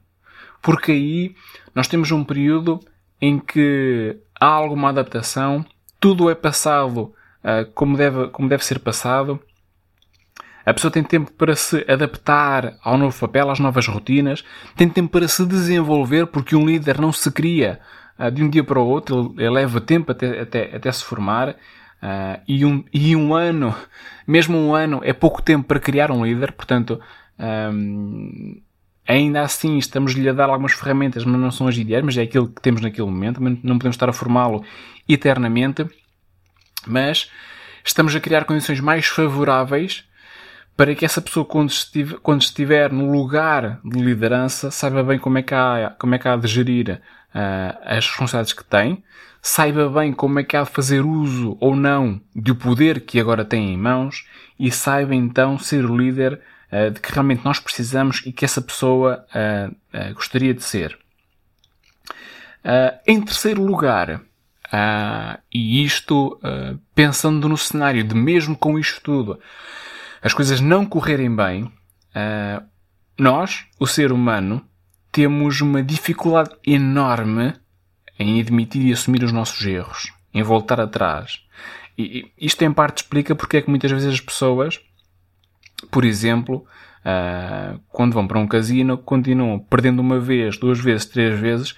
Porque 0.60 0.92
aí 0.92 1.34
nós 1.74 1.88
temos 1.88 2.10
um 2.12 2.22
período 2.22 2.80
em 3.20 3.38
que 3.38 4.16
há 4.42 4.46
alguma 4.46 4.88
adaptação, 4.88 5.64
tudo 6.00 6.28
é 6.28 6.34
passado 6.34 7.14
uh, 7.44 7.70
como, 7.74 7.96
deve, 7.96 8.26
como 8.30 8.48
deve 8.48 8.64
ser 8.64 8.80
passado. 8.80 9.40
A 10.66 10.74
pessoa 10.74 10.90
tem 10.90 11.04
tempo 11.04 11.30
para 11.32 11.54
se 11.54 11.84
adaptar 11.88 12.76
ao 12.82 12.98
novo 12.98 13.16
papel, 13.20 13.50
às 13.50 13.60
novas 13.60 13.86
rotinas, 13.86 14.44
tem 14.76 14.88
tempo 14.88 15.10
para 15.10 15.28
se 15.28 15.46
desenvolver, 15.46 16.26
porque 16.26 16.56
um 16.56 16.66
líder 16.66 17.00
não 17.00 17.12
se 17.12 17.30
cria 17.30 17.78
uh, 18.18 18.32
de 18.32 18.42
um 18.42 18.50
dia 18.50 18.64
para 18.64 18.80
o 18.80 18.86
outro, 18.86 19.32
ele, 19.38 19.50
leva 19.50 19.80
tempo 19.80 20.10
até, 20.10 20.40
até, 20.40 20.74
até 20.74 20.90
se 20.90 21.04
formar. 21.04 21.50
Uh, 21.50 22.42
e, 22.48 22.64
um, 22.64 22.84
e 22.92 23.14
um 23.14 23.32
ano, 23.32 23.72
mesmo 24.26 24.58
um 24.58 24.74
ano, 24.74 25.00
é 25.04 25.12
pouco 25.12 25.40
tempo 25.40 25.68
para 25.68 25.78
criar 25.78 26.10
um 26.10 26.26
líder, 26.26 26.50
portanto, 26.50 27.00
um, 27.38 28.60
ainda 29.06 29.42
assim 29.42 29.78
estamos-lhe 29.78 30.28
a 30.28 30.32
dar 30.32 30.48
algumas 30.48 30.72
ferramentas, 30.72 31.24
mas 31.24 31.40
não 31.40 31.50
são 31.50 31.68
as 31.68 31.76
ideais, 31.76 32.04
mas 32.04 32.16
é 32.16 32.22
aquilo 32.22 32.48
que 32.48 32.60
temos 32.60 32.80
naquele 32.80 33.06
momento, 33.06 33.40
não 33.40 33.78
podemos 33.78 33.96
estar 33.96 34.08
a 34.08 34.12
formá-lo 34.12 34.64
eternamente. 35.08 35.86
Mas 36.86 37.30
estamos 37.84 38.14
a 38.14 38.20
criar 38.20 38.44
condições 38.44 38.80
mais 38.80 39.06
favoráveis 39.06 40.04
para 40.76 40.94
que 40.94 41.04
essa 41.04 41.20
pessoa, 41.20 41.44
quando 41.44 41.70
estiver, 41.70 42.18
quando 42.18 42.42
estiver 42.42 42.92
no 42.92 43.12
lugar 43.12 43.80
de 43.84 44.00
liderança, 44.00 44.70
saiba 44.70 45.02
bem 45.02 45.18
como 45.18 45.38
é 45.38 45.42
que 45.42 45.54
há, 45.54 45.94
como 45.98 46.14
é 46.14 46.18
que 46.18 46.26
há 46.26 46.36
de 46.36 46.48
gerir 46.48 47.00
uh, 47.34 47.78
as 47.84 48.06
responsabilidades 48.06 48.52
que 48.52 48.64
tem, 48.64 49.04
saiba 49.40 49.88
bem 49.88 50.12
como 50.12 50.38
é 50.38 50.44
que 50.44 50.56
há 50.56 50.62
de 50.62 50.70
fazer 50.70 51.04
uso 51.04 51.56
ou 51.60 51.76
não 51.76 52.20
do 52.34 52.54
poder 52.54 53.00
que 53.00 53.20
agora 53.20 53.44
tem 53.44 53.74
em 53.74 53.76
mãos 53.76 54.26
e 54.58 54.70
saiba 54.70 55.14
então 55.14 55.58
ser 55.58 55.84
o 55.84 55.96
líder 55.96 56.40
uh, 56.72 56.90
de 56.90 57.00
que 57.00 57.12
realmente 57.12 57.44
nós 57.44 57.60
precisamos 57.60 58.22
e 58.24 58.32
que 58.32 58.44
essa 58.44 58.60
pessoa 58.60 59.26
uh, 59.28 60.14
gostaria 60.14 60.54
de 60.54 60.62
ser. 60.62 60.98
em 63.06 63.20
terceiro 63.20 63.62
lugar, 63.62 64.22
e 65.52 65.84
isto, 65.84 66.40
pensando 66.94 67.48
no 67.48 67.58
cenário 67.58 68.02
de 68.04 68.14
mesmo 68.14 68.56
com 68.56 68.78
isto 68.78 69.00
tudo, 69.02 69.38
as 70.22 70.32
coisas 70.32 70.60
não 70.60 70.86
correrem 70.86 71.34
bem, 71.34 71.70
nós, 73.18 73.66
o 73.78 73.86
ser 73.86 74.12
humano, 74.12 74.64
temos 75.10 75.60
uma 75.60 75.82
dificuldade 75.82 76.50
enorme 76.66 77.52
em 78.18 78.40
admitir 78.40 78.86
e 78.86 78.92
assumir 78.92 79.22
os 79.24 79.32
nossos 79.32 79.64
erros, 79.66 80.12
em 80.32 80.42
voltar 80.42 80.80
atrás. 80.80 81.44
E 81.98 82.32
isto 82.38 82.62
em 82.62 82.72
parte 82.72 83.02
explica 83.02 83.34
porque 83.34 83.58
é 83.58 83.62
que 83.62 83.68
muitas 83.68 83.90
vezes 83.90 84.14
as 84.14 84.20
pessoas, 84.20 84.80
por 85.90 86.04
exemplo, 86.04 86.64
quando 87.88 88.12
vão 88.12 88.26
para 88.26 88.38
um 88.38 88.46
casino, 88.46 88.96
continuam 88.96 89.58
perdendo 89.58 90.00
uma 90.00 90.20
vez, 90.20 90.56
duas 90.56 90.78
vezes, 90.78 91.06
três 91.06 91.38
vezes, 91.38 91.74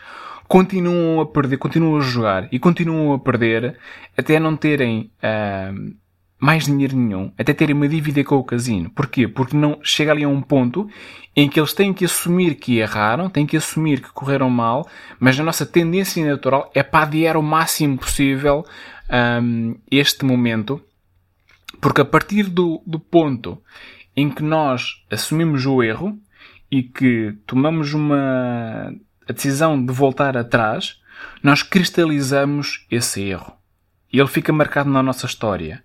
continuam 0.46 1.20
a 1.20 1.26
perder, 1.26 1.56
continuam 1.56 1.96
a 1.96 2.00
jogar 2.00 2.48
e 2.52 2.58
continuam 2.58 3.14
a 3.14 3.18
perder 3.18 3.78
até 4.16 4.38
não 4.38 4.56
terem 4.56 5.10
uh, 5.18 5.94
mais 6.38 6.66
dinheiro 6.66 6.96
nenhum, 6.96 7.32
até 7.38 7.52
terem 7.52 7.74
uma 7.74 7.88
dívida 7.88 8.22
com 8.22 8.36
o 8.36 8.44
casino. 8.44 8.90
Porquê? 8.90 9.26
Porque 9.26 9.56
não 9.56 9.78
chega 9.82 10.12
ali 10.12 10.24
a 10.24 10.28
um 10.28 10.42
ponto 10.42 10.88
em 11.34 11.48
que 11.48 11.58
eles 11.58 11.72
têm 11.72 11.92
que 11.92 12.04
assumir 12.04 12.56
que 12.56 12.78
erraram, 12.78 13.30
têm 13.30 13.46
que 13.46 13.56
assumir 13.56 14.00
que 14.00 14.12
correram 14.12 14.50
mal, 14.50 14.86
mas 15.18 15.38
a 15.40 15.42
nossa 15.42 15.64
tendência 15.64 16.24
natural 16.24 16.70
é 16.74 16.82
para 16.82 17.04
adiar 17.04 17.36
o 17.36 17.42
máximo 17.42 17.98
possível 17.98 18.64
um, 19.42 19.74
este 19.90 20.24
momento 20.24 20.80
Porque 21.84 22.00
a 22.00 22.04
partir 22.06 22.44
do, 22.44 22.82
do 22.86 22.98
ponto 22.98 23.62
em 24.16 24.30
que 24.30 24.42
nós 24.42 25.04
assumimos 25.10 25.66
o 25.66 25.82
erro 25.82 26.18
e 26.70 26.82
que 26.82 27.36
tomamos 27.46 27.92
uma 27.92 28.90
a 29.28 29.32
decisão 29.34 29.84
de 29.84 29.92
voltar 29.92 30.34
atrás, 30.34 31.02
nós 31.42 31.62
cristalizamos 31.62 32.86
esse 32.90 33.24
erro. 33.24 33.52
E 34.10 34.18
ele 34.18 34.28
fica 34.28 34.50
marcado 34.50 34.88
na 34.88 35.02
nossa 35.02 35.26
história. 35.26 35.84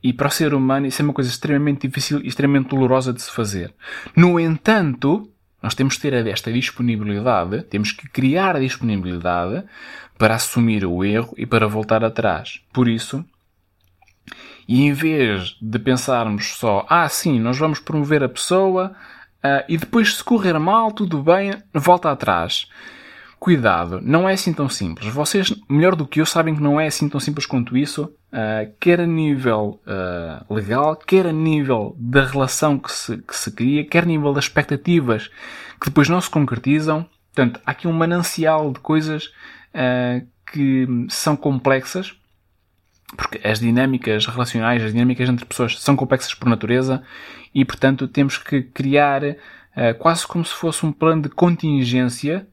E 0.00 0.12
para 0.12 0.28
o 0.28 0.30
ser 0.30 0.54
humano 0.54 0.86
isso 0.86 1.02
é 1.02 1.04
uma 1.04 1.12
coisa 1.12 1.28
extremamente 1.28 1.88
difícil 1.88 2.20
e 2.20 2.28
extremamente 2.28 2.68
dolorosa 2.68 3.12
de 3.12 3.20
se 3.20 3.32
fazer. 3.32 3.74
No 4.14 4.38
entanto, 4.38 5.32
nós 5.60 5.74
temos 5.74 5.96
que 5.96 6.02
ter 6.02 6.28
esta 6.28 6.52
disponibilidade, 6.52 7.64
temos 7.64 7.90
que 7.90 8.08
criar 8.08 8.54
a 8.54 8.60
disponibilidade 8.60 9.64
para 10.16 10.36
assumir 10.36 10.86
o 10.86 11.04
erro 11.04 11.34
e 11.36 11.44
para 11.44 11.66
voltar 11.66 12.04
atrás. 12.04 12.60
Por 12.72 12.86
isso, 12.86 13.24
e 14.70 14.82
em 14.82 14.92
vez 14.92 15.56
de 15.60 15.80
pensarmos 15.80 16.54
só, 16.54 16.86
ah, 16.88 17.08
sim, 17.08 17.40
nós 17.40 17.58
vamos 17.58 17.80
promover 17.80 18.22
a 18.22 18.28
pessoa 18.28 18.92
uh, 19.38 19.64
e 19.68 19.76
depois 19.76 20.14
se 20.14 20.22
correr 20.22 20.56
mal, 20.60 20.92
tudo 20.92 21.20
bem, 21.20 21.54
volta 21.74 22.08
atrás. 22.08 22.68
Cuidado, 23.40 24.00
não 24.00 24.28
é 24.28 24.34
assim 24.34 24.52
tão 24.52 24.68
simples. 24.68 25.12
Vocês, 25.12 25.52
melhor 25.68 25.96
do 25.96 26.06
que 26.06 26.20
eu, 26.20 26.26
sabem 26.26 26.54
que 26.54 26.62
não 26.62 26.80
é 26.80 26.86
assim 26.86 27.08
tão 27.08 27.18
simples 27.18 27.46
quanto 27.46 27.76
isso, 27.76 28.04
uh, 28.04 28.72
quer 28.78 29.00
a 29.00 29.06
nível 29.08 29.80
uh, 29.84 30.54
legal, 30.54 30.94
quer 30.94 31.26
a 31.26 31.32
nível 31.32 31.96
da 31.98 32.24
relação 32.24 32.78
que 32.78 32.92
se, 32.92 33.16
que 33.16 33.36
se 33.36 33.50
cria, 33.50 33.84
quer 33.84 34.04
a 34.04 34.06
nível 34.06 34.32
das 34.32 34.44
expectativas 34.44 35.32
que 35.80 35.86
depois 35.86 36.08
não 36.08 36.20
se 36.20 36.30
concretizam. 36.30 37.04
Portanto, 37.34 37.60
há 37.66 37.72
aqui 37.72 37.88
um 37.88 37.92
manancial 37.92 38.72
de 38.72 38.78
coisas 38.78 39.32
uh, 39.74 40.24
que 40.52 40.86
são 41.08 41.34
complexas, 41.34 42.19
porque 43.16 43.40
as 43.46 43.60
dinâmicas 43.60 44.26
relacionais, 44.26 44.82
as 44.82 44.92
dinâmicas 44.92 45.28
entre 45.28 45.44
pessoas 45.44 45.80
são 45.80 45.96
complexas 45.96 46.34
por 46.34 46.48
natureza 46.48 47.02
e, 47.54 47.64
portanto, 47.64 48.06
temos 48.06 48.38
que 48.38 48.62
criar 48.62 49.22
quase 49.98 50.26
como 50.26 50.44
se 50.44 50.52
fosse 50.52 50.84
um 50.84 50.92
plano 50.92 51.22
de 51.22 51.28
contingência 51.28 52.46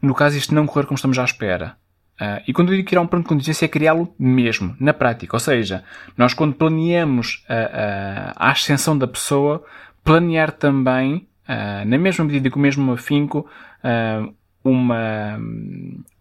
no 0.00 0.14
caso 0.14 0.36
isto 0.36 0.54
não 0.54 0.66
correr 0.66 0.86
como 0.86 0.96
estamos 0.96 1.18
à 1.18 1.24
espera. 1.24 1.76
Uh, 2.20 2.42
e 2.48 2.52
quando 2.52 2.72
eu 2.72 2.76
digo 2.76 2.88
criar 2.88 3.00
um 3.00 3.06
plano 3.06 3.22
de 3.22 3.28
contingência 3.28 3.64
é 3.64 3.68
criá-lo 3.68 4.12
mesmo, 4.18 4.76
na 4.80 4.92
prática. 4.92 5.36
Ou 5.36 5.40
seja, 5.40 5.84
nós 6.16 6.34
quando 6.34 6.54
planeamos 6.54 7.44
a, 7.48 7.54
a, 7.54 8.48
a 8.48 8.50
ascensão 8.50 8.98
da 8.98 9.06
pessoa, 9.06 9.64
planear 10.02 10.50
também, 10.50 11.28
uh, 11.48 11.86
na 11.86 11.98
mesma 11.98 12.24
medida 12.24 12.50
que 12.50 12.56
o 12.56 12.60
mesmo 12.60 12.92
afinco, 12.92 13.48
uh, 13.84 14.34
uma, 14.64 15.38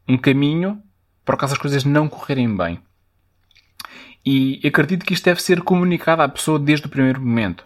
um 0.07 0.17
caminho 0.17 0.81
para 1.25 1.35
o 1.35 1.37
caso 1.37 1.53
as 1.53 1.59
coisas 1.59 1.83
não 1.83 2.07
correrem 2.07 2.55
bem. 2.55 2.79
E 4.29 4.59
acredito 4.67 5.05
que 5.05 5.13
isto 5.13 5.23
deve 5.23 5.41
ser 5.41 5.61
comunicado 5.61 6.21
à 6.21 6.27
pessoa 6.27 6.59
desde 6.59 6.85
o 6.85 6.89
primeiro 6.89 7.21
momento. 7.21 7.63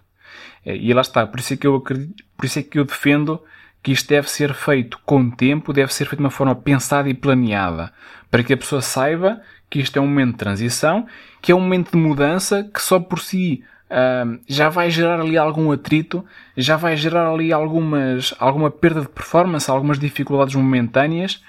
E 0.64 0.94
lá 0.94 1.02
está, 1.02 1.26
por 1.26 1.40
isso 1.40 1.56
é 1.56 1.58
que 1.58 1.66
eu, 1.66 1.76
acredito, 1.76 2.24
por 2.38 2.46
isso 2.46 2.60
é 2.60 2.62
que 2.62 2.78
eu 2.78 2.86
defendo 2.86 3.42
que 3.82 3.92
isto 3.92 4.08
deve 4.08 4.30
ser 4.30 4.54
feito 4.54 5.00
com 5.04 5.28
tempo, 5.32 5.74
deve 5.74 5.92
ser 5.92 6.06
feito 6.06 6.20
de 6.20 6.24
uma 6.26 6.30
forma 6.30 6.54
pensada 6.54 7.10
e 7.10 7.16
planeada, 7.16 7.92
para 8.30 8.44
que 8.44 8.54
a 8.54 8.58
pessoa 8.58 8.80
saiba 8.80 9.42
que 9.72 9.80
isto 9.80 9.98
é 9.98 10.02
um 10.04 10.06
momento 10.06 10.34
de 10.34 10.38
transição, 10.38 11.08
que 11.42 11.52
é 11.52 11.56
um 11.56 11.62
momento 11.62 11.94
de 11.94 11.98
mudança, 11.98 12.70
que 12.72 12.80
só 12.80 13.00
por 13.00 13.20
si 13.20 13.64
uh, 13.90 14.40
já 14.48 14.70
vai 14.70 14.92
gerar 14.92 15.20
ali 15.20 15.40
algum 15.40 15.72
atrito, 15.72 16.24
já 16.56 16.78
vai 16.78 16.96
gerar 16.96 17.28
ali 17.28 17.52
algumas, 17.52 18.36
alguma 18.38 18.70
perda 18.70 19.02
de 19.02 19.10
performance, 19.10 19.72
algumas 19.72 19.98
dificuldades 19.98 20.54
momentâneas, 20.54 21.42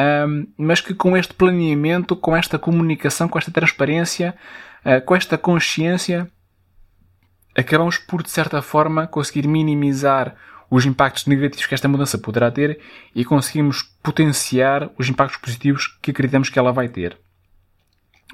uh, 0.00 0.48
mas 0.56 0.80
que 0.80 0.94
com 0.94 1.16
este 1.16 1.34
planeamento, 1.34 2.16
com 2.16 2.36
esta 2.36 2.58
comunicação, 2.58 3.28
com 3.28 3.38
esta 3.38 3.50
transparência, 3.50 4.34
uh, 4.84 5.04
com 5.04 5.14
esta 5.14 5.36
consciência, 5.36 6.30
acabamos 7.56 7.98
por, 7.98 8.22
de 8.22 8.30
certa 8.30 8.62
forma, 8.62 9.06
conseguir 9.06 9.46
minimizar 9.46 10.34
os 10.70 10.86
impactos 10.86 11.26
negativos 11.26 11.66
que 11.66 11.74
esta 11.74 11.88
mudança 11.88 12.16
poderá 12.16 12.50
ter 12.50 12.80
e 13.14 13.24
conseguimos 13.24 13.82
potenciar 14.02 14.88
os 14.96 15.08
impactos 15.08 15.40
positivos 15.40 15.98
que 16.00 16.12
acreditamos 16.12 16.48
que 16.48 16.58
ela 16.58 16.72
vai 16.72 16.88
ter. 16.88 17.18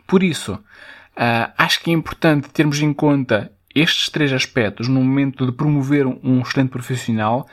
Por 0.07 0.23
isso, 0.23 0.53
uh, 0.55 1.53
acho 1.57 1.83
que 1.83 1.91
é 1.91 1.95
importante 1.95 2.51
termos 2.51 2.81
em 2.81 2.93
conta 2.93 3.51
estes 3.75 4.09
três 4.09 4.33
aspectos 4.33 4.89
no 4.89 5.03
momento 5.03 5.45
de 5.45 5.53
promover 5.53 6.07
um 6.07 6.41
excelente 6.41 6.71
profissional 6.71 7.47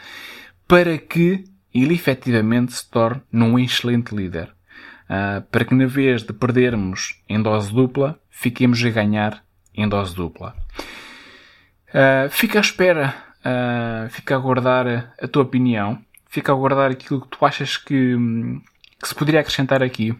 para 0.67 0.97
que 0.97 1.43
ele 1.73 1.93
efetivamente 1.93 2.73
se 2.73 2.89
torne 2.89 3.21
um 3.33 3.57
excelente 3.57 4.15
líder. 4.15 4.49
Uh, 5.03 5.41
para 5.51 5.65
que 5.65 5.75
na 5.75 5.85
vez 5.85 6.23
de 6.23 6.33
perdermos 6.33 7.21
em 7.27 7.41
dose 7.41 7.73
dupla, 7.73 8.19
fiquemos 8.29 8.83
a 8.83 8.89
ganhar 8.89 9.43
em 9.73 9.87
dose 9.87 10.15
dupla. 10.15 10.55
Uh, 11.89 12.29
fica 12.29 12.59
à 12.59 12.61
espera 12.61 13.13
Uh, 13.43 14.09
fica 14.09 14.33
a 14.33 14.37
aguardar 14.37 15.13
a 15.21 15.27
tua 15.27 15.43
opinião. 15.43 15.99
Fica 16.29 16.51
a 16.51 16.55
aguardar 16.55 16.91
aquilo 16.91 17.21
que 17.21 17.27
tu 17.27 17.45
achas 17.45 17.77
que, 17.77 18.15
que 19.01 19.07
se 19.07 19.13
poderia 19.13 19.41
acrescentar 19.41 19.83
aqui 19.83 20.15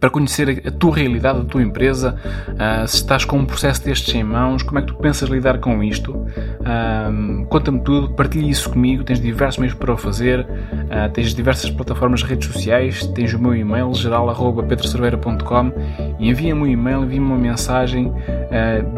para 0.00 0.10
conhecer 0.10 0.62
a 0.66 0.70
tua 0.70 0.96
realidade, 0.96 1.40
a 1.40 1.44
tua 1.44 1.62
empresa, 1.62 2.16
uh, 2.48 2.86
se 2.86 2.96
estás 2.96 3.24
com 3.24 3.38
um 3.38 3.44
processo 3.44 3.84
destes 3.84 4.14
em 4.14 4.22
mãos, 4.22 4.62
como 4.62 4.78
é 4.78 4.82
que 4.82 4.88
tu 4.88 4.94
pensas 4.94 5.28
lidar 5.28 5.58
com 5.58 5.82
isto. 5.82 6.12
Uh, 6.12 7.46
Conta-me 7.48 7.80
tudo, 7.80 8.10
partilha 8.10 8.48
isso 8.48 8.70
comigo, 8.70 9.02
tens 9.02 9.20
diversos 9.20 9.58
meios 9.58 9.74
para 9.74 9.92
o 9.92 9.96
fazer, 9.96 10.40
uh, 10.40 11.10
tens 11.12 11.34
diversas 11.34 11.70
plataformas 11.70 12.20
de 12.20 12.26
redes 12.26 12.48
sociais, 12.48 13.06
tens 13.08 13.34
o 13.34 13.38
meu 13.38 13.54
e-mail 13.56 13.92
geral.pedrocerveira.com 13.94 15.72
e 16.18 16.28
envia-me 16.28 16.60
um 16.62 16.66
e-mail, 16.66 17.02
envia-me 17.02 17.26
uma 17.26 17.38
mensagem, 17.38 18.12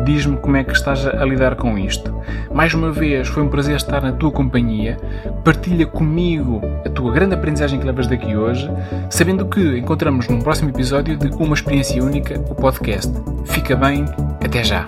diz-me 0.05 0.37
como 0.37 0.57
é 0.57 0.65
que 0.65 0.73
estás 0.73 1.07
a 1.07 1.25
lidar 1.25 1.57
com 1.57 1.77
isto. 1.79 2.15
Mais 2.53 2.75
uma 2.75 2.91
vez, 2.91 3.29
foi 3.29 3.43
um 3.43 3.49
prazer 3.49 3.77
estar 3.77 4.01
na 4.03 4.13
tua 4.13 4.31
companhia, 4.31 4.97
partilha 5.45 5.87
comigo 5.87 6.61
a 6.85 6.89
tua 6.89 7.13
grande 7.13 7.35
aprendizagem 7.35 7.79
que 7.79 7.87
levas 7.87 8.07
daqui 8.07 8.37
hoje, 8.37 8.71
sabendo 9.09 9.47
que 9.47 9.79
encontramos 9.79 10.29
num 10.29 10.41
próximo 10.41 10.71
episódio 10.71 11.17
de 11.17 11.29
Uma 11.43 11.55
Experiência 11.55 12.03
Única, 12.03 12.39
o 12.39 12.55
podcast. 12.55 13.13
Fica 13.47 13.77
bem, 13.77 14.05
até 14.45 14.63
já! 14.63 14.85